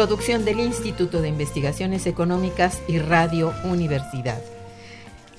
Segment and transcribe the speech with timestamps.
[0.00, 4.40] Producción del Instituto de Investigaciones Económicas y Radio Universidad.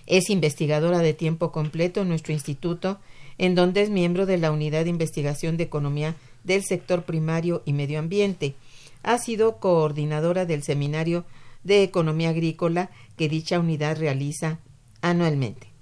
[0.06, 2.98] Es investigadora de tiempo completo en nuestro instituto,
[3.38, 7.74] en donde es miembro de la Unidad de Investigación de Economía del Sector Primario y
[7.74, 8.56] Medio Ambiente
[9.04, 11.24] ha sido coordinadora del Seminario
[11.62, 14.58] de Economía Agrícola que dicha unidad realiza
[15.00, 15.78] anualmente.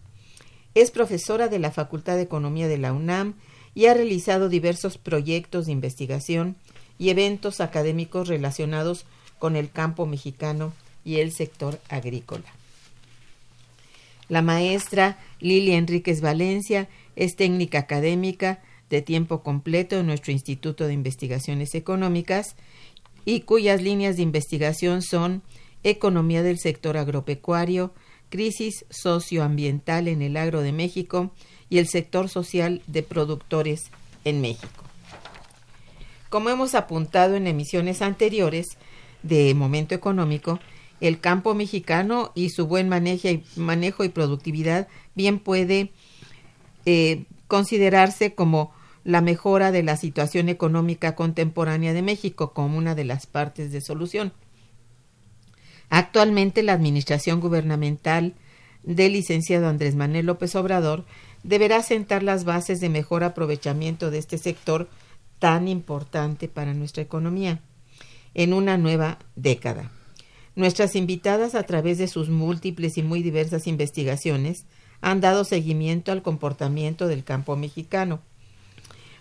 [0.77, 3.33] Es profesora de la Facultad de Economía de la UNAM
[3.75, 6.55] y ha realizado diversos proyectos de investigación
[6.99, 9.07] y eventos académicos relacionados
[9.39, 12.45] con el campo mexicano y el sector agrícola.
[14.29, 20.93] La maestra Lilia Enríquez Valencia es técnica académica de tiempo completo en nuestro Instituto de
[20.93, 22.55] Investigaciones Económicas
[23.25, 25.43] y cuyas líneas de investigación son
[25.85, 27.95] Economía del sector agropecuario,
[28.29, 31.33] Crisis socioambiental en el agro de México
[31.69, 33.91] y el sector social de productores
[34.25, 34.85] en México.
[36.29, 38.67] Como hemos apuntado en emisiones anteriores
[39.23, 40.61] de Momento Económico,
[41.01, 45.93] el campo mexicano y su buen manejo y, productividad bien puede
[46.85, 48.73] eh, considerarse como
[49.05, 53.81] la mejora de la situación económica contemporánea de México como una de las partes de
[53.81, 54.33] solución.
[55.91, 58.35] Actualmente la Administración Gubernamental
[58.83, 61.05] del licenciado Andrés Manuel López Obrador
[61.43, 64.89] deberá sentar las bases de mejor aprovechamiento de este sector
[65.39, 67.61] tan importante para nuestra economía
[68.35, 69.91] en una nueva década.
[70.55, 74.65] Nuestras invitadas, a través de sus múltiples y muy diversas investigaciones,
[75.01, 78.21] han dado seguimiento al comportamiento del campo mexicano.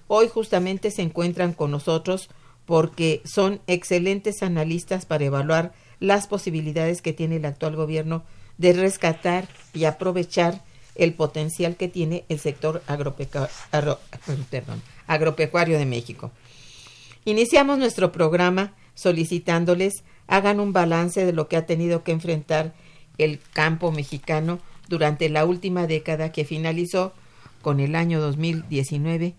[0.07, 2.29] Hoy justamente se encuentran con nosotros
[2.65, 8.23] porque son excelentes analistas para evaluar las posibilidades que tiene el actual gobierno
[8.57, 10.61] de rescatar y aprovechar
[10.95, 12.81] el potencial que tiene el sector
[15.07, 16.31] agropecuario de México.
[17.25, 22.73] Iniciamos nuestro programa solicitándoles hagan un balance de lo que ha tenido que enfrentar
[23.17, 27.13] el campo mexicano durante la última década que finalizó
[27.61, 29.33] con el año 2019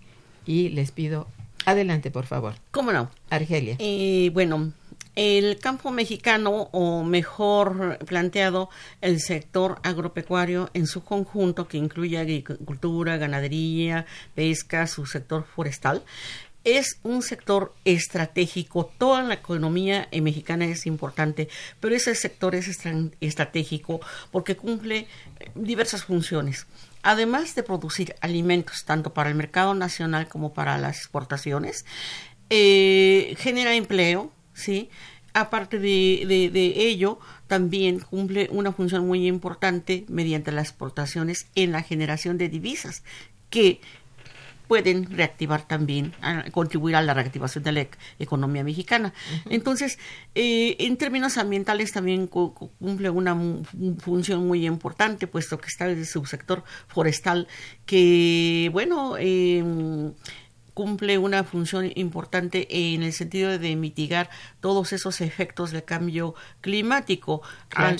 [0.45, 1.27] y les pido
[1.65, 2.55] adelante por favor.
[2.71, 3.11] ¿Cómo no?
[3.31, 3.77] Argelia.
[3.79, 4.73] Eh, bueno,
[5.17, 8.71] el campo mexicano, o mejor planteado,
[9.01, 16.05] el sector agropecuario en su conjunto, que incluye agricultura, ganadería, pesca, su sector forestal,
[16.67, 18.93] es un sector estratégico.
[18.99, 21.49] Toda la economía mexicana es importante,
[21.81, 22.69] pero ese sector es
[23.21, 24.01] estratégico
[24.33, 25.07] porque cumple
[25.55, 26.67] diversas funciones.
[27.03, 31.87] Además de producir alimentos tanto para el mercado nacional como para las exportaciones,
[32.51, 34.89] eh, genera empleo, ¿sí?
[35.35, 41.83] Aparte de, de, ello, también cumple una función muy importante mediante las exportaciones en la
[41.83, 43.03] generación de divisas,
[43.51, 43.81] que
[44.67, 46.15] pueden reactivar también,
[46.53, 47.87] contribuir a la reactivación de la
[48.19, 49.13] economía mexicana.
[49.51, 49.99] Entonces,
[50.35, 53.37] eh, en términos ambientales también cumple una
[53.99, 57.47] función muy importante, puesto que está el subsector forestal,
[57.85, 59.63] que, bueno, eh,
[60.77, 64.29] cumple una función importante en el sentido de mitigar
[64.61, 67.41] todos esos efectos del cambio climático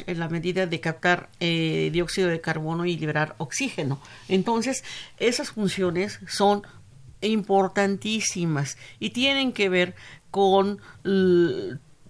[0.07, 3.99] en la medida de captar eh, dióxido de carbono y liberar oxígeno.
[4.29, 4.85] Entonces,
[5.17, 6.65] esas funciones son
[7.23, 9.95] importantísimas y tienen que ver
[10.31, 10.79] con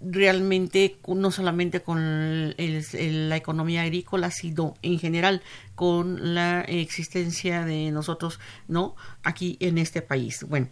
[0.00, 5.42] realmente no solamente con la economía agrícola, sino en general
[5.76, 8.96] con la existencia de nosotros, ¿no?
[9.22, 10.44] Aquí en este país.
[10.48, 10.68] Bueno,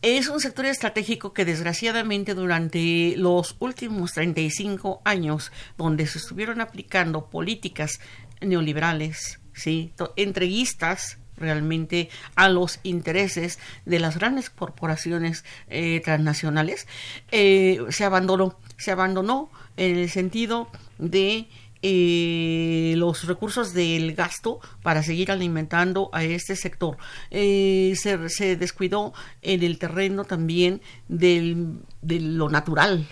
[0.00, 7.28] es un sector estratégico que desgraciadamente durante los últimos 35 años, donde se estuvieron aplicando
[7.28, 8.00] políticas
[8.40, 9.92] neoliberales, ¿sí?
[10.16, 16.86] entreguistas, realmente a los intereses de las grandes corporaciones eh, transnacionales,
[17.32, 20.68] eh, se abandonó, se abandonó en el sentido
[20.98, 21.48] de
[21.82, 26.96] eh, los recursos del gasto para seguir alimentando a este sector.
[27.30, 33.06] se, se, descuidó en el terreno también del, de lo natural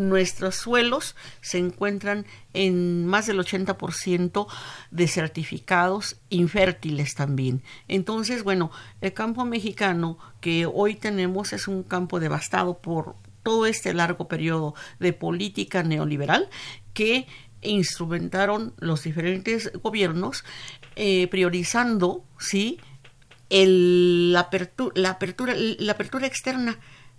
[0.00, 4.46] nuestros suelos se encuentran en más del 80%
[4.90, 7.62] desertificados, infértiles también.
[7.88, 13.94] Entonces, bueno, el campo mexicano que hoy tenemos es un campo devastado por todo este
[13.94, 16.48] largo periodo de política neoliberal
[16.92, 17.26] que
[17.62, 20.44] instrumentaron los diferentes gobiernos
[20.96, 22.78] eh, priorizando, sí,
[23.50, 26.78] el, la, apertura, la, apertura, la apertura externa,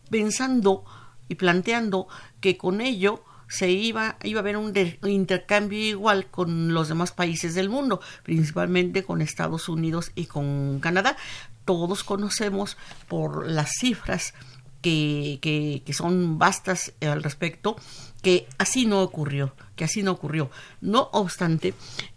[0.09, 0.85] pensando
[1.27, 2.07] y planteando
[2.39, 4.73] que con ello se iba, iba a haber un,
[5.03, 11.17] intercambio igual con los demás países del mundo, principalmente con Estados Unidos y con Canadá.
[11.65, 12.77] Todos conocemos
[13.09, 14.33] por las cifras
[14.81, 17.75] que, que, que son vastas al respecto,
[18.21, 20.49] que así no ocurrió, que así no ocurrió.
[20.79, 21.73] No obstante,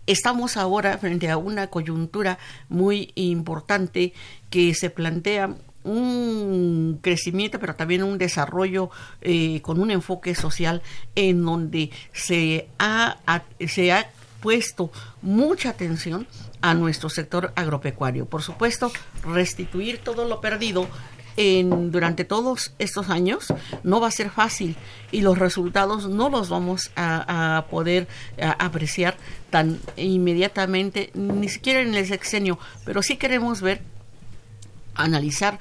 [0.07, 4.13] estamos ahora frente a una coyuntura muy importante
[4.51, 10.83] que se plantea un crecimiento, pero también un desarrollo eh, con un enfoque social
[11.15, 13.19] en donde se ha,
[13.67, 14.91] se ha puesto
[15.23, 16.27] mucha atención
[16.61, 18.27] a nuestro sector agropecuario.
[18.27, 18.91] Por supuesto,
[19.23, 20.89] restituir todo lo perdido
[21.37, 24.77] en, durante todos estos años no va a ser fácil
[25.11, 28.09] y los resultados no los vamos a, poder
[28.59, 29.17] apreciar
[29.51, 33.83] tan inmediatamente, ni siquiera en el sexenio, pero sí queremos ver
[34.95, 35.59] analizar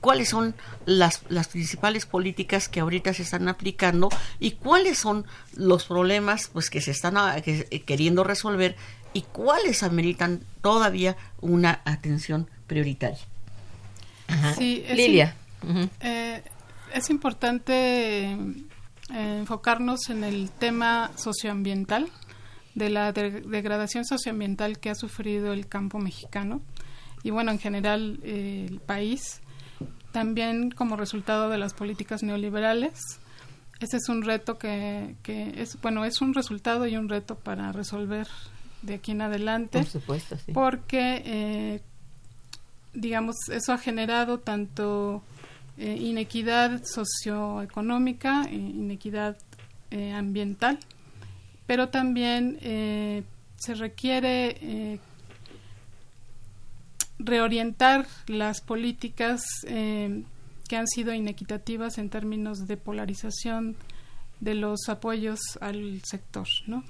[0.00, 0.54] cuáles son
[0.86, 4.08] las, las principales políticas que ahorita se están aplicando
[4.38, 8.76] y cuáles son los problemas pues que se están ah, eh, queriendo resolver
[9.12, 13.29] y cuáles ameritan todavía una atención prioritaria.
[14.56, 15.36] Sí, Lilia.
[16.00, 16.42] Eh,
[16.94, 18.36] es importante eh,
[19.10, 22.08] enfocarnos en el tema socioambiental,
[22.74, 26.62] de la degradación socioambiental que ha sufrido el campo mexicano
[27.22, 29.40] y bueno, en general eh, el país,
[30.12, 32.98] también como resultado de las políticas neoliberales.
[33.80, 37.72] Ese es un reto que, que, es, bueno, es un resultado y un reto para
[37.72, 38.26] resolver
[38.82, 39.78] de aquí en adelante.
[39.78, 40.52] Por supuesto, sí.
[40.52, 41.82] Porque, eh,
[42.92, 45.22] digamos, eso ha generado tanto
[45.78, 49.38] eh, inequidad socioeconómica, eh, inequidad
[49.90, 50.78] eh, ambiental,
[51.66, 54.98] pero también se requiere
[57.18, 63.76] reorientar las políticas que han sido inequitativas en términos de polarización
[64.40, 66.82] de los apoyos al sector, ¿no?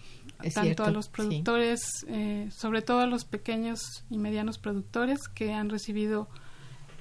[0.43, 1.11] Es Tanto a los sí.
[1.13, 3.81] productores, eh, sobre todo a los pequeños
[4.11, 6.29] y medianos productores que han recibido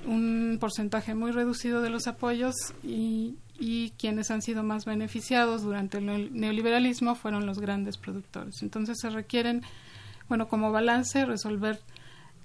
[0.06, 5.98] un porcentaje muy reducido de los apoyos y, y quienes han sido más beneficiados durante
[5.98, 8.62] el neo- neoliberalismo fueron los grandes productores.
[8.62, 9.62] Entonces se requieren,
[10.30, 11.82] bueno, como balance, resolver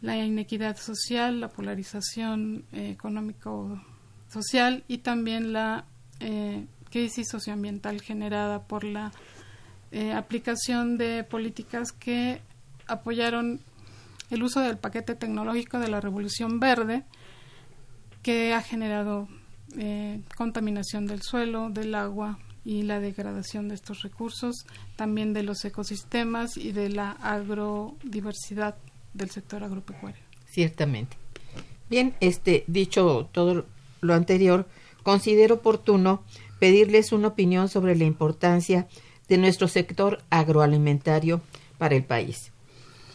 [0.03, 5.85] la inequidad social, la polarización eh, económico-social y también la
[6.21, 9.13] eh, crisis socioambiental generada por la
[9.95, 12.41] eh, aplicación de políticas que
[12.89, 13.61] apoyaron
[14.29, 17.05] el uso del paquete tecnológico de la Revolución Verde,
[18.21, 19.29] que ha generado
[19.79, 25.65] eh, contaminación del suelo, del agua y la degradación de estos recursos, también de los
[25.65, 28.75] ecosistemas y de la agrodiversidad
[29.13, 30.25] del sector agropecuario.
[30.47, 31.17] Ciertamente.
[31.89, 33.65] Bien, este, dicho todo
[34.01, 34.67] lo anterior,
[35.05, 36.25] considero oportuno
[36.59, 38.89] pedirles una opinión sobre la importancia
[39.29, 41.41] de nuestro sector agroalimentario
[41.79, 42.51] para el país.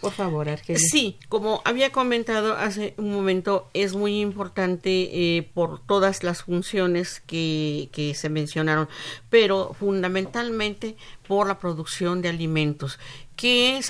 [0.01, 0.79] Por favor, Argelia.
[0.79, 7.21] Sí, como había comentado hace un momento, es muy importante eh, por todas las funciones
[7.27, 8.87] que, que se mencionaron,
[9.29, 10.95] pero fundamentalmente
[11.27, 12.97] por la producción de alimentos
[13.35, 13.81] que,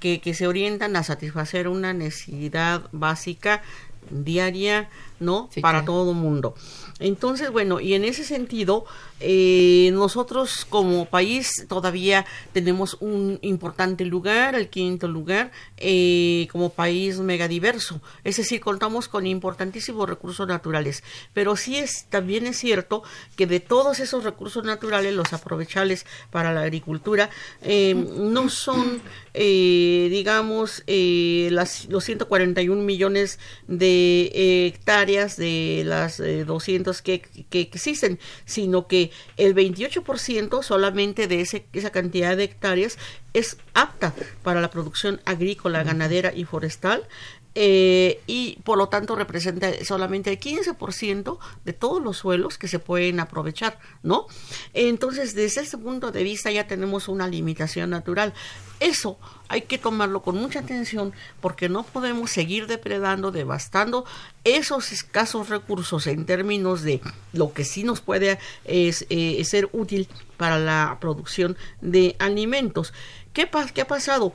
[0.00, 3.62] que, que se orientan a satisfacer una necesidad básica
[4.10, 4.90] diaria,
[5.22, 5.48] ¿no?
[5.52, 5.92] Sí, Para claro.
[5.92, 6.54] todo mundo.
[6.98, 8.84] Entonces, bueno, y en ese sentido,
[9.20, 17.18] eh, nosotros como país todavía tenemos un importante lugar, el quinto lugar, eh, como país
[17.18, 18.00] megadiverso.
[18.24, 21.02] Es decir, contamos con importantísimos recursos naturales.
[21.32, 23.02] Pero sí es, también es cierto
[23.36, 27.30] que de todos esos recursos naturales, los aprovechables para la agricultura,
[27.62, 29.00] eh, no son,
[29.34, 34.66] eh, digamos, las, los 141 millones de eh,
[35.12, 41.90] de las eh, 200 que, que existen, sino que el 28% solamente de ese, esa
[41.90, 42.98] cantidad de hectáreas
[43.34, 47.06] es apta para la producción agrícola, ganadera y forestal.
[47.54, 52.78] Eh, y por lo tanto representa solamente el 15% de todos los suelos que se
[52.78, 54.26] pueden aprovechar, ¿no?
[54.74, 58.32] Entonces, desde ese punto de vista ya tenemos una limitación natural.
[58.80, 59.18] Eso
[59.48, 64.04] hay que tomarlo con mucha atención porque no podemos seguir depredando, devastando
[64.44, 67.00] esos escasos recursos en términos de
[67.32, 72.92] lo que sí nos puede es, eh, ser útil para la producción de alimentos.
[73.32, 74.32] ¿Qué, pa- qué ha pasado?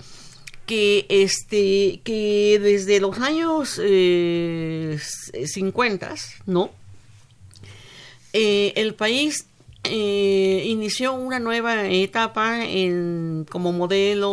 [0.67, 6.13] Que este que desde los años eh, 50
[6.45, 6.69] no
[8.33, 9.47] Eh, el país
[9.83, 14.29] eh, inició una nueva etapa en, como modelo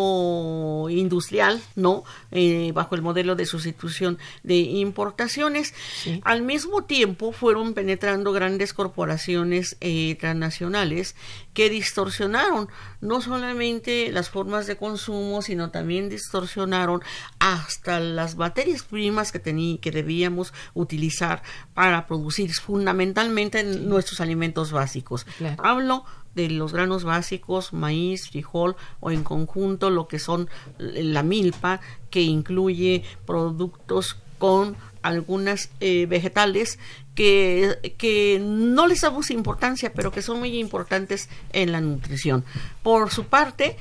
[0.90, 2.04] industrial, ¿no?
[2.30, 5.74] Eh, bajo el modelo de sustitución de importaciones.
[6.02, 6.20] Sí.
[6.24, 11.14] Al mismo tiempo fueron penetrando grandes corporaciones eh, transnacionales
[11.52, 12.68] que distorsionaron
[13.00, 17.02] no solamente las formas de consumo, sino también distorsionaron
[17.38, 21.42] hasta las materias primas que, tení, que debíamos utilizar
[21.74, 25.24] para producir fundamentalmente nuestros alimentos básicos.
[25.38, 25.62] Claro.
[25.64, 30.48] Hablo de los granos básicos, maíz, frijol o en conjunto lo que son
[30.78, 36.78] la milpa, que incluye productos con algunas eh, vegetales
[37.14, 42.44] que, que no les damos importancia, pero que son muy importantes en la nutrición.
[42.82, 43.76] Por su parte,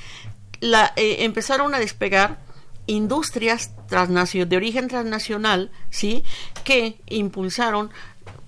[0.59, 2.39] la, eh, empezaron a despegar
[2.85, 6.23] industrias de origen transnacional, ¿sí?
[6.63, 7.91] Que impulsaron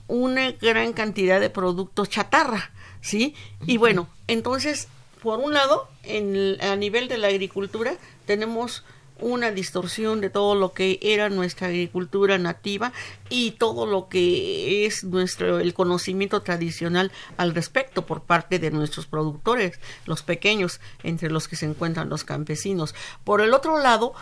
[0.08, 2.72] una gran cantidad de productos chatarra,
[3.06, 3.36] ¿sí?
[3.68, 4.88] Y bueno, entonces,
[5.22, 7.96] por un lado, en el- a nivel de la agricultura,
[8.26, 8.84] tenemos
[9.20, 12.92] una distorsión de todo lo que era nuestra agricultura nativa
[13.30, 19.06] y todo lo que es nuestro el conocimiento tradicional al respecto por parte de nuestros
[19.06, 22.94] productores, los pequeños, entre los que se encuentran los campesinos.
[23.24, 24.14] Por el otro lado,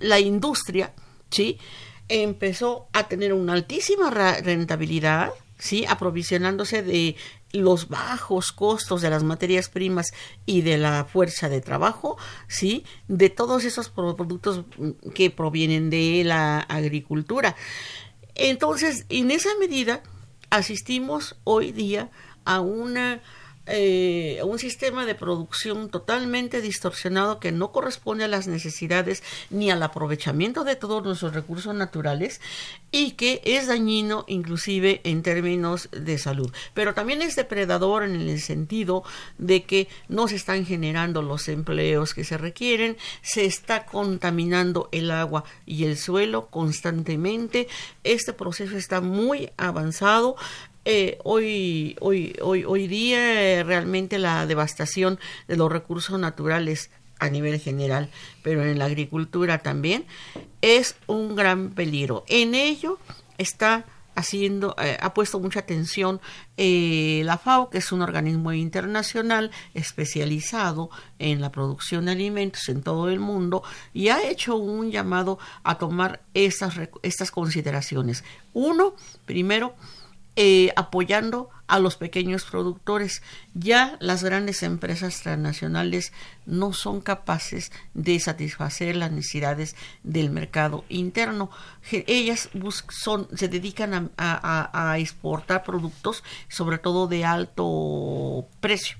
[0.00, 0.92] la industria,
[1.30, 1.58] ¿sí?
[2.08, 5.86] empezó a tener una altísima rentabilidad, ¿sí?
[5.88, 7.16] aprovisionándose de
[7.52, 10.06] los bajos costos de las materias primas
[10.46, 12.16] y de la fuerza de trabajo,
[12.46, 12.84] ¿sí?
[13.08, 14.64] de todos esos pro- productos
[15.14, 17.56] que provienen de la agricultura.
[18.34, 20.02] Entonces, en esa medida,
[20.50, 22.10] asistimos hoy día
[22.44, 23.20] a una
[23.66, 29.82] eh, un sistema de producción totalmente distorsionado que no corresponde a las necesidades ni al
[29.82, 32.40] aprovechamiento de todos nuestros recursos naturales
[32.90, 36.52] y que es dañino inclusive en términos de salud.
[36.74, 39.04] Pero también es depredador en el sentido
[39.38, 45.10] de que no se están generando los empleos que se requieren, se está contaminando el
[45.10, 47.68] agua y el suelo constantemente.
[48.04, 50.36] Este proceso está muy avanzado.
[50.86, 57.28] Eh, hoy, hoy, hoy, hoy día eh, realmente la devastación de los recursos naturales a
[57.28, 58.08] nivel general,
[58.42, 60.06] pero en la agricultura también,
[60.62, 62.24] es un gran peligro.
[62.28, 62.98] En ello
[63.36, 63.84] está
[64.14, 66.20] haciendo, eh, ha puesto mucha atención
[66.56, 73.10] la FAO, que es un organismo internacional especializado en la producción de alimentos en todo
[73.10, 78.24] el mundo, y ha hecho un llamado a tomar estas, estas consideraciones.
[78.52, 78.94] Uno,
[79.26, 79.74] primero,
[80.36, 83.22] eh, apoyando a los pequeños productores.
[83.54, 86.12] Ya las grandes empresas transnacionales
[86.46, 91.50] no son capaces de satisfacer las necesidades del mercado interno.
[91.90, 92.48] Ellas
[92.88, 98.96] son, se dedican a, exportar productos, sobre todo de alto precio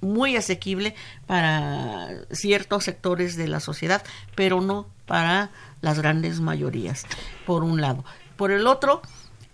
[0.00, 4.02] muy asequible para ciertos sectores de la sociedad,
[4.34, 7.04] pero no para las grandes mayorías,
[7.46, 8.04] por un lado.
[8.36, 9.02] Por el otro,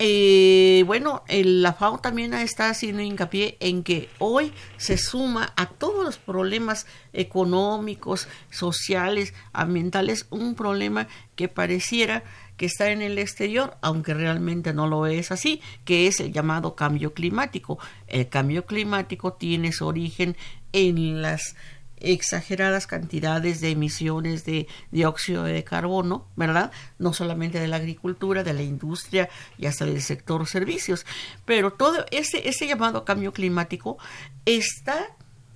[0.01, 5.65] eh, bueno, el, la FAO también está haciendo hincapié en que hoy se suma a
[5.65, 12.23] todos los problemas económicos, sociales, ambientales, un problema que pareciera
[12.55, 16.75] que está en el exterior, aunque realmente no lo es así, que es el llamado
[16.75, 17.77] cambio climático.
[18.07, 20.37] El cambio climático tiene su origen
[20.71, 21.55] en las
[21.99, 26.71] exageradas cantidades de emisiones de dióxido de carbono, ¿verdad?
[26.97, 31.05] No solamente de la agricultura, de la industria y hasta del sector servicios.
[31.45, 33.97] Pero todo ese, ese llamado cambio climático
[34.45, 35.07] está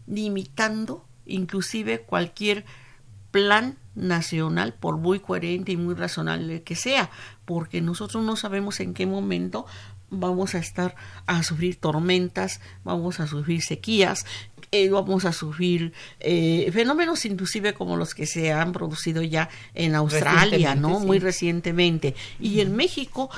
[0.08, 2.66] limitando inclusive cualquier
[3.32, 7.10] plan nacional, por muy coherente y muy razonable que sea,
[7.46, 9.66] porque nosotros no sabemos en qué momento
[10.20, 10.96] vamos a estar
[11.26, 14.26] a sufrir tormentas, vamos a sufrir sequías,
[14.72, 19.96] eh, vamos a sufrir eh, fenómenos inclusive como los que se han producido ya en
[19.96, 21.00] Australia, ¿no?
[21.00, 22.16] Muy recientemente.
[22.40, 23.30] Y en México,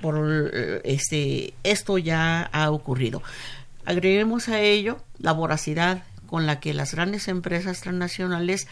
[0.00, 0.52] por
[0.84, 3.22] este, esto ya ha ocurrido.
[3.84, 8.68] Agreguemos a ello la voracidad con la que las grandes empresas transnacionales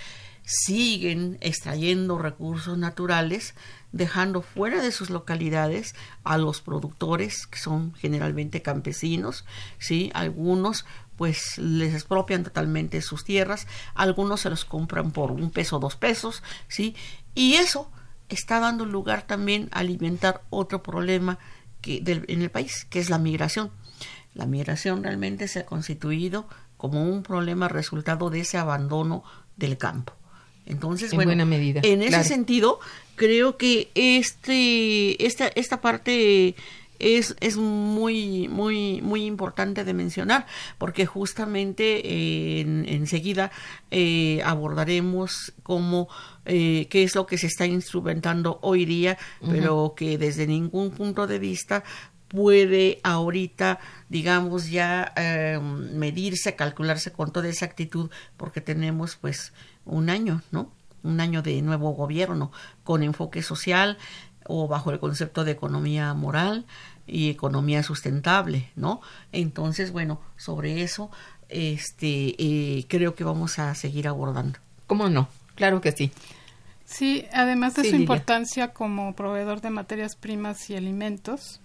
[0.47, 3.55] siguen extrayendo recursos naturales,
[3.91, 9.45] dejando fuera de sus localidades a los productores, que son generalmente campesinos,
[9.79, 10.11] ¿sí?
[10.15, 15.97] algunos pues les expropian totalmente sus tierras, algunos se los compran por un peso, dos
[15.97, 16.95] pesos, ¿sí?
[17.35, 17.91] Y eso
[18.29, 21.39] está dando lugar también a alimentar otro problema
[21.81, 23.71] que en el país, que es la migración.
[24.35, 29.25] La migración realmente se ha constituido como un problema resultado de ese abandono
[29.57, 30.13] del campo.
[30.67, 32.81] Entonces, en buena medida, en ese sentido,
[33.15, 36.55] creo que este, esta, esta parte
[36.99, 40.47] es, es muy, muy, muy importante de mencionar,
[40.79, 43.51] porque justamente eh, enseguida
[43.91, 46.09] eh, abordaremos cómo
[46.45, 51.27] eh, qué es lo que se está instrumentando hoy día, pero que desde ningún punto
[51.27, 51.85] de vista
[52.29, 55.13] puede ahorita, digamos, ya
[55.61, 59.53] medirse, calcularse con toda exactitud, porque tenemos pues
[59.87, 60.71] un año, ¿no?
[61.03, 62.53] Un año de nuevo gobierno
[62.85, 63.97] con enfoque social,
[64.49, 66.67] o bajo el concepto de economía moral
[67.07, 69.01] y economía sustentable, ¿no?
[69.33, 71.11] Entonces, bueno, sobre eso
[71.49, 74.59] este eh, creo que vamos a seguir abordando.
[74.87, 75.29] ¿Cómo no?
[75.55, 76.13] Claro que sí.
[76.85, 81.61] Sí, además de su importancia como proveedor de materias primas y alimentos,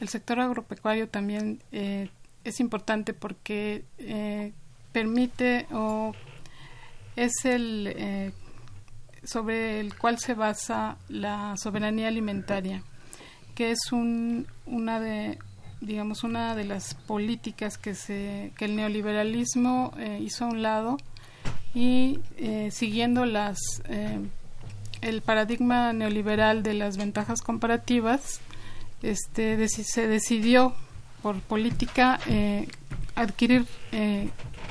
[0.00, 2.08] el sector agropecuario también eh,
[2.44, 4.52] es importante porque eh,
[4.92, 6.12] permite o
[7.24, 8.32] es el
[9.24, 12.82] sobre el cual se basa la soberanía alimentaria,
[13.54, 15.38] que es un, una de
[15.80, 20.98] digamos una de las políticas que se que el neoliberalismo eh, hizo a un lado
[21.74, 24.18] y eh, siguiendo las eh,
[25.00, 28.40] el paradigma neoliberal de las ventajas comparativas
[29.00, 30.74] este se decidió
[31.22, 32.20] por política
[33.20, 33.66] adquirir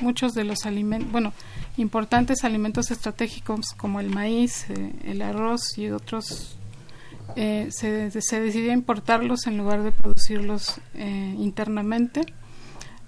[0.00, 1.32] muchos de los alimentos bueno
[1.80, 6.56] importantes alimentos estratégicos como el maíz, eh, el arroz y otros,
[7.36, 12.22] eh, se, se, decidió importarlos en lugar de producirlos eh, internamente.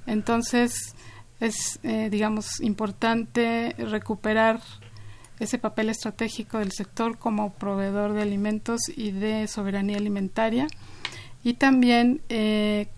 [0.07, 0.95] Entonces
[1.41, 4.61] es, digamos, importante recuperar
[5.41, 10.69] ese papel estratégico del sector como proveedor de alimentos y de soberanía alimentaria
[11.43, 12.21] y también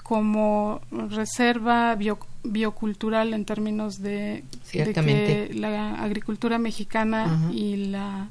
[0.03, 8.29] como reserva bio, biocultural en términos de, que la agricultura mexicana y la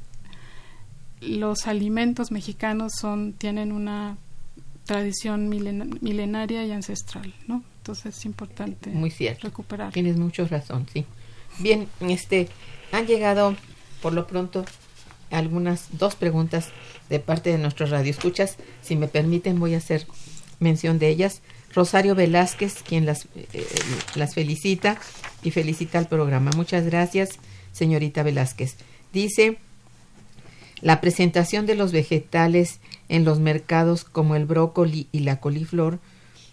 [1.22, 4.18] los alimentos mexicanos son tienen una
[4.86, 7.64] tradición milenaria y ancestral, ¿no?
[7.78, 9.48] Entonces es importante Muy cierto.
[9.48, 9.94] recuperar.
[9.94, 11.06] Tienes mucha razón, sí.
[11.60, 12.50] Bien, este
[12.92, 13.56] han llegado
[14.02, 14.66] por lo pronto
[15.32, 16.70] algunas dos preguntas
[17.10, 18.58] de parte de nuestros radioescuchas.
[18.82, 20.06] Si me permiten, voy a hacer
[20.60, 21.42] mención de ellas.
[21.74, 23.66] Rosario Velázquez, quien las, eh,
[24.16, 24.98] las felicita
[25.44, 26.52] y felicita al programa.
[26.56, 27.32] Muchas gracias,
[27.72, 28.76] señorita Velázquez.
[29.12, 29.58] Dice,
[30.82, 36.00] la presentación de los vegetales en los mercados como el brócoli y la coliflor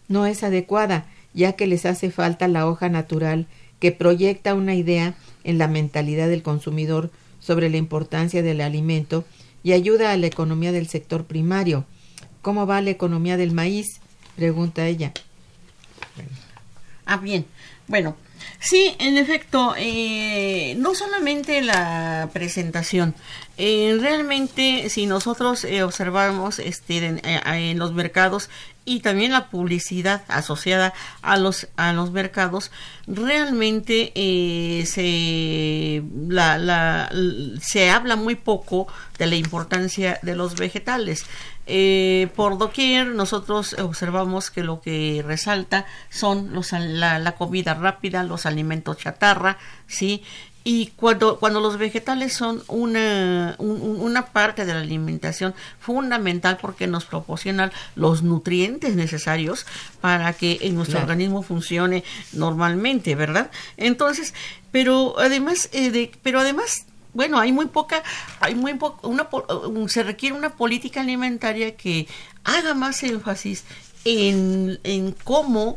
[0.08, 3.46] no es adecuada, ya que les hace falta la hoja natural
[3.80, 9.24] que proyecta una idea en la mentalidad del consumidor sobre la importancia del alimento
[9.62, 11.84] y ayuda a la economía del sector primario.
[12.42, 14.00] ¿Cómo va la economía del maíz?
[14.40, 15.12] Pregunta ella.
[17.04, 17.44] Ah, bien.
[17.88, 18.16] Bueno,
[18.58, 23.14] sí, en efecto, eh, no solamente la presentación,
[23.58, 28.48] eh, realmente si nosotros eh, observamos este, en, los mercados
[28.86, 32.70] y también la publicidad asociada a los a los mercados
[33.06, 34.12] realmente
[34.86, 37.10] se la,
[37.60, 41.26] se habla muy poco de la importancia de los vegetales
[41.72, 48.44] eh, por doquier nosotros observamos que lo que resalta son los, la, comida rápida, los
[48.44, 49.56] alimentos chatarra,
[49.86, 50.22] ¿sí?
[50.64, 57.06] Y cuando, cuando los vegetales son una, una parte de la alimentación fundamental porque nos
[57.06, 59.64] proporcionan los nutrientes necesarios
[60.02, 63.50] para que en nuestro organismo funcione normalmente, ¿verdad?
[63.78, 64.34] Entonces,
[64.70, 68.02] pero además, eh, de, pero además bueno, hay muy poca,
[68.40, 69.28] hay muy una,
[69.88, 72.06] se requiere una política alimentaria que
[72.44, 73.64] haga más énfasis
[74.04, 75.76] en, en cómo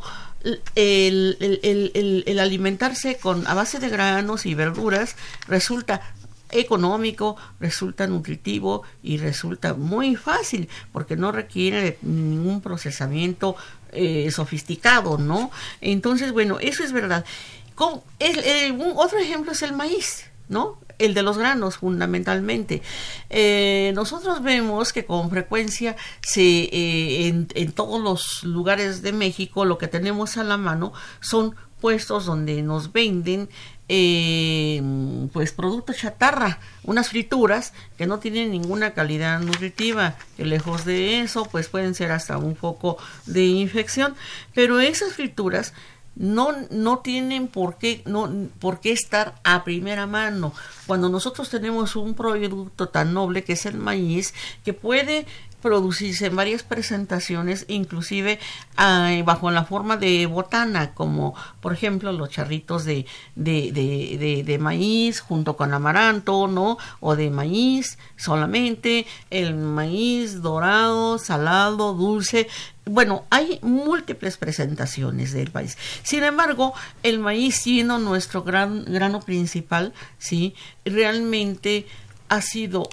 [0.75, 5.15] el, el, el, alimentarse con a base de granos y verduras
[5.47, 6.01] resulta
[6.51, 13.55] económico, resulta nutritivo y resulta muy fácil porque no requiere ningún procesamiento
[13.91, 15.51] eh, sofisticado, ¿no?
[15.81, 17.25] Entonces, bueno, eso es verdad.
[17.79, 20.77] un, otro ejemplo es el maíz, ¿no?
[21.05, 22.81] El de los granos fundamentalmente.
[23.29, 29.65] Eh, nosotros vemos que con frecuencia se, eh, en, en, todos los lugares de México
[29.65, 33.49] lo que tenemos a la mano son puestos donde nos venden
[33.89, 34.81] eh,
[35.33, 41.45] pues productos chatarra, unas frituras que no tienen ninguna calidad nutritiva, que lejos de eso
[41.51, 44.15] pues pueden ser hasta un foco de infección,
[44.53, 45.73] pero esas frituras
[46.15, 50.53] no, no tienen por qué, no, por qué estar a primera mano.
[50.85, 55.25] Cuando nosotros tenemos un producto tan noble que es el maíz, que puede
[55.63, 58.37] producirse en varias presentaciones, inclusive
[59.23, 65.21] bajo la forma de botana, como por ejemplo los charritos de, de, de, de, maíz
[65.21, 66.77] junto con amaranto, ¿no?
[66.99, 72.49] O de maíz solamente, el maíz dorado, salado, dulce.
[72.85, 75.77] Bueno, hay múltiples presentaciones del maíz.
[76.03, 81.85] Sin embargo, el maíz siendo nuestro gran grano principal, sí, realmente
[82.27, 82.89] ha sido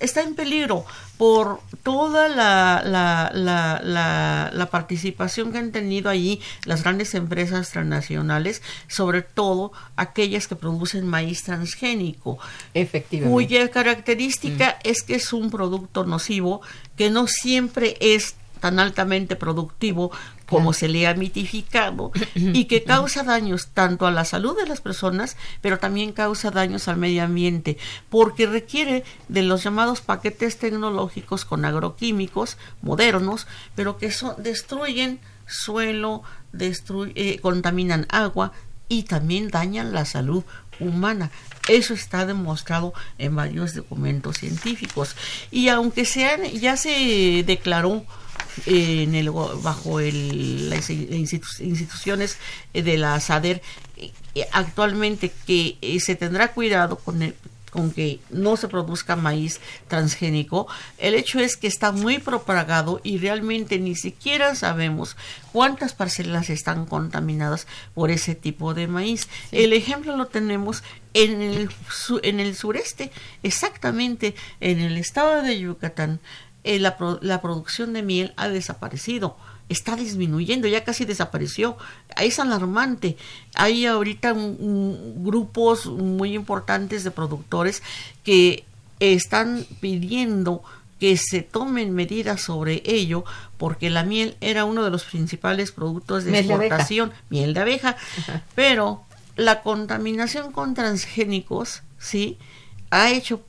[0.00, 0.84] está en peligro
[1.16, 8.62] por toda la, la, la, la, participación que han tenido allí las grandes empresas transnacionales,
[8.88, 12.38] sobre todo aquellas que producen maíz transgénico,
[12.74, 13.32] Efectivamente.
[13.32, 14.88] cuya característica mm.
[14.88, 16.62] es que es un producto nocivo
[16.96, 20.10] que no siempre es tan altamente productivo
[20.46, 24.80] como se le ha mitificado y que causa daños tanto a la salud de las
[24.80, 31.44] personas, pero también causa daños al medio ambiente, porque requiere de los llamados paquetes tecnológicos
[31.44, 36.22] con agroquímicos modernos, pero que destruyen suelo,
[36.58, 38.52] eh, contaminan agua
[38.88, 40.44] y también dañan la salud
[40.80, 41.30] humana.
[41.68, 45.14] Eso está demostrado en varios documentos científicos.
[45.50, 48.04] Y aunque sean, ya se declaró
[48.66, 52.38] en el, bajo el, las instituciones
[52.72, 53.62] de la SADER
[53.96, 54.12] eh,
[54.52, 57.22] actualmente que eh, se tendrá cuidado con
[57.70, 60.66] con que no se produzca maíz transgénico.
[60.98, 65.16] El hecho es que está muy propagado y realmente ni siquiera sabemos
[65.52, 69.28] cuántas parcelas están contaminadas por ese tipo de maíz.
[69.52, 70.82] El ejemplo lo tenemos
[71.14, 71.70] en el,
[72.22, 73.10] en el sureste,
[73.42, 76.20] exactamente en el estado de Yucatán.
[76.64, 79.36] Eh, la, la, producción de miel ha desaparecido,
[79.68, 81.76] está disminuyendo, ya casi desapareció.
[82.20, 83.16] Es alarmante.
[83.54, 87.82] Hay ahorita grupos muy importantes de productores
[88.24, 88.64] que
[88.98, 90.62] están pidiendo
[91.00, 93.24] que se tomen medidas sobre ello,
[93.56, 97.96] porque la miel era uno de los principales productos de exportación, miel de abeja,
[98.54, 99.02] pero
[99.36, 102.36] la contaminación con transgénicos, ¿sí?
[102.90, 103.40] Ha hecho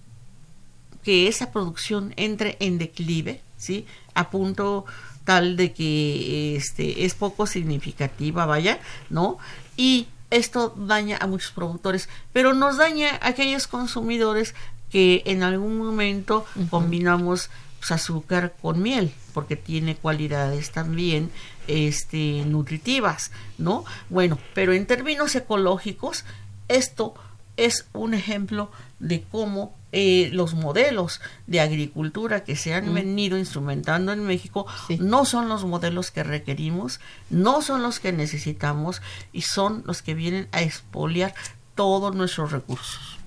[1.03, 3.85] que esa producción entre en declive, ¿sí?
[4.13, 4.85] A punto
[5.23, 9.37] tal de que este es poco significativa, vaya, ¿no?
[9.77, 14.55] Y esto daña a muchos productores, pero nos daña a aquellos consumidores
[14.89, 21.31] que en algún momento combinamos pues, azúcar con miel, porque tiene cualidades también
[21.67, 23.85] este, nutritivas, ¿no?
[24.09, 26.25] Bueno, pero en términos ecológicos,
[26.67, 27.13] esto
[27.61, 34.11] es un ejemplo de cómo eh, los modelos de agricultura que se han venido instrumentando
[34.13, 34.65] en México
[34.99, 40.15] no son los modelos que requerimos, no son los que necesitamos y son los que
[40.15, 41.35] vienen a expoliar
[41.75, 43.19] todos nuestros recursos.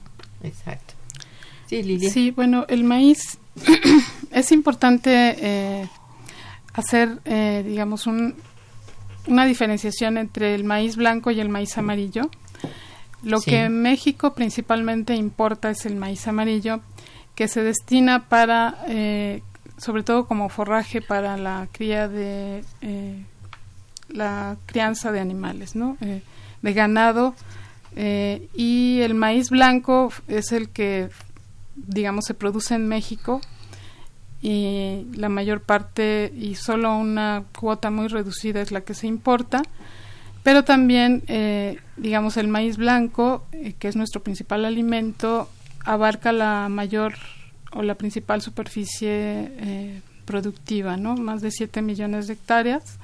[0.42, 0.94] Exacto.
[1.66, 2.10] Sí, Lilia.
[2.10, 3.38] Sí, bueno, el maíz
[4.32, 5.88] es importante eh,
[6.72, 8.34] hacer, eh, digamos, un,
[9.28, 12.30] una diferenciación entre el maíz blanco y el maíz amarillo
[13.24, 16.80] lo que México principalmente importa es el maíz amarillo,
[17.34, 19.42] que se destina para, eh,
[19.78, 23.24] sobre todo como forraje para la cría de eh,
[24.08, 25.96] la crianza de animales, ¿no?
[26.00, 26.22] Eh,
[26.62, 27.34] de ganado.
[27.96, 31.10] y el maíz blanco es el que,
[31.76, 33.40] digamos, se produce en México
[34.42, 39.62] y la mayor parte y solo una cuota muy reducida es la que se importa
[40.44, 45.48] pero también, eh, digamos, el maíz blanco, eh, que es nuestro principal alimento,
[45.86, 47.14] abarca la mayor
[47.72, 51.16] o la principal superficie eh, productiva, ¿no?
[51.16, 52.98] Más de 7 millones de hectáreas.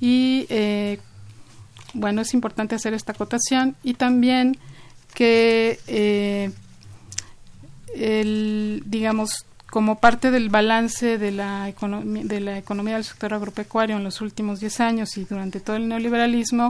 [0.00, 0.46] Y,
[1.94, 4.58] bueno, es importante hacer esta acotación y también
[5.14, 6.52] que,
[7.94, 14.04] el, digamos, como parte del balance de la, de la economía del sector agropecuario en
[14.04, 16.68] los últimos 10 años y durante todo el neoliberalismo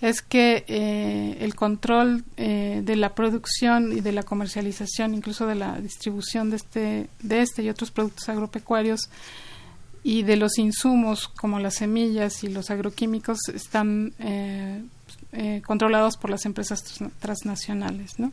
[0.00, 5.54] es que eh, el control eh, de la producción y de la comercialización, incluso de
[5.54, 9.08] la distribución de este, de este y otros productos agropecuarios
[10.02, 14.82] y de los insumos como las semillas y los agroquímicos están eh,
[15.66, 16.84] controlados por las empresas
[17.18, 18.30] transnacionales, ¿no?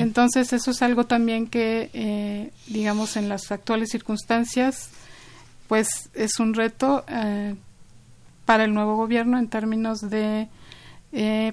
[0.00, 4.90] Entonces, eso es algo también que, eh, digamos, en las actuales circunstancias,
[5.68, 7.54] pues es un reto eh,
[8.44, 10.48] para el nuevo gobierno en términos de
[11.12, 11.52] eh,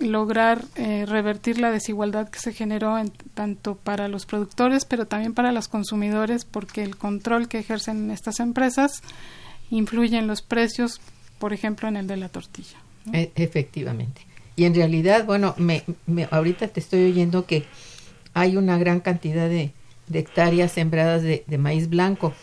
[0.00, 5.50] lograr revertir la desigualdad que se generó en, tanto para los productores, pero también para
[5.50, 9.02] los consumidores, porque el control que ejercen estas empresas
[9.70, 11.00] influye en los precios,
[11.40, 12.78] por ejemplo, en el de la tortilla.
[13.12, 14.27] E, efectivamente.
[14.58, 15.84] Y en realidad, bueno, me,
[16.32, 17.62] ahorita te estoy oyendo que
[18.34, 19.70] hay una gran cantidad de,
[20.12, 22.34] hectáreas sembradas de, maíz blanco.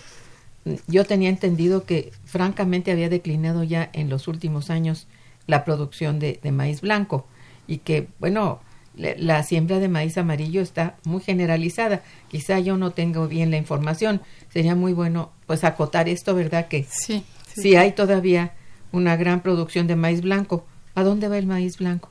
[0.88, 5.08] Yo tenía entendido que francamente había declinado ya en los últimos años
[5.46, 7.28] la producción de, maíz blanco
[7.68, 8.62] y que, bueno,
[8.96, 12.02] la siembra de maíz amarillo está muy generalizada.
[12.30, 14.22] Quizá yo no tengo bien la información.
[14.54, 16.70] Sería muy bueno, pues, acotar esto, ¿verdad?
[16.70, 18.54] Que sí, sí hay todavía
[18.94, 22.10] una gran producción de maíz blanco, ¿A dónde va el maíz blanco?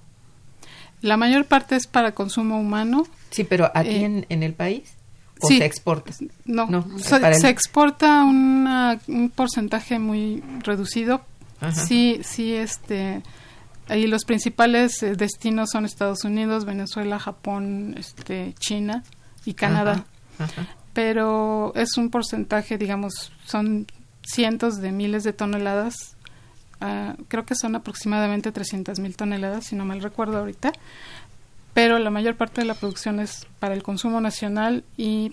[1.00, 3.06] La mayor parte es para consumo humano.
[3.30, 4.94] Sí, pero aquí eh, en, el país.
[5.40, 6.12] ¿O se exporta?
[6.44, 6.66] No,
[6.98, 11.22] se, exporta un porcentaje muy reducido.
[11.72, 13.22] Sí, sí, este.
[13.88, 19.04] Ahí los principales eh, destinos son Estados Unidos, Venezuela, Japón, este, China
[19.44, 20.06] y Canadá.
[20.94, 23.86] Pero es un porcentaje, digamos, son
[24.22, 26.16] cientos de miles de toneladas
[26.80, 30.72] Ah, creo que son aproximadamente 300 mil toneladas, si no mal recuerdo ahorita,
[31.72, 35.32] pero la mayor parte de la producción es para el consumo nacional y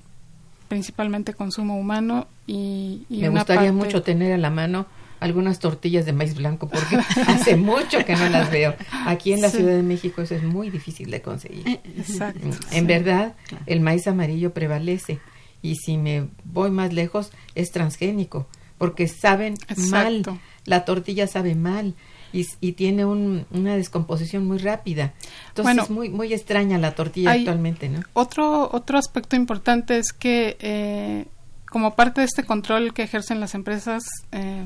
[0.67, 4.85] principalmente consumo humano y, me gustaría mucho tener a la mano
[5.19, 6.95] algunas tortillas de maíz blanco porque
[7.27, 8.75] hace mucho que no las veo.
[9.05, 11.67] Aquí en la Ciudad de México eso es muy difícil de conseguir.
[11.67, 12.49] Eh, exacto.
[12.71, 13.35] En verdad,
[13.67, 15.19] el maíz amarillo prevalece
[15.61, 18.47] y si me voy más lejos es transgénico
[18.79, 19.57] porque saben
[19.91, 20.23] mal
[20.71, 21.93] la tortilla sabe mal
[22.33, 25.13] y, y tiene un, una descomposición muy rápida.
[25.49, 27.99] Entonces es muy, muy extraña la tortilla actualmente, ¿no?
[28.13, 31.25] Otro, otro aspecto importante es que eh,
[31.69, 34.65] como parte de este control que ejercen las empresas, eh,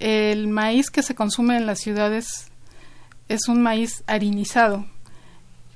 [0.00, 2.48] el maíz que se consume en las ciudades
[3.28, 4.84] es un maíz harinizado,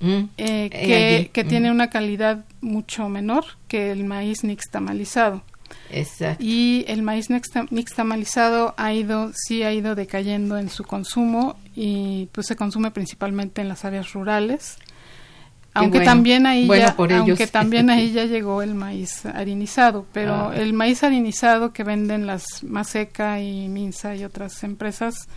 [0.00, 0.22] mm.
[0.36, 1.74] eh, que, que tiene mm.
[1.74, 5.42] una calidad mucho menor que el maíz nixtamalizado.
[5.90, 6.42] Exacto.
[6.44, 12.46] Y el maíz nixtamalizado ha ido, sí ha ido decayendo en su consumo y pues
[12.46, 14.78] se consume principalmente en las áreas rurales.
[15.72, 20.56] aunque también ahí ya, aunque también ahí ya llegó el maíz harinizado, pero ah.
[20.56, 25.28] el maíz harinizado que venden las Maseca y Minsa y otras empresas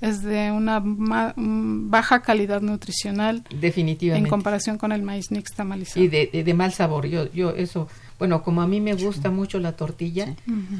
[0.00, 6.30] es de una baja calidad nutricional definitivamente en comparación con el maíz nixtamalizado y de,
[6.44, 10.34] de, mal sabor yo yo eso bueno como a mí me gusta mucho la tortilla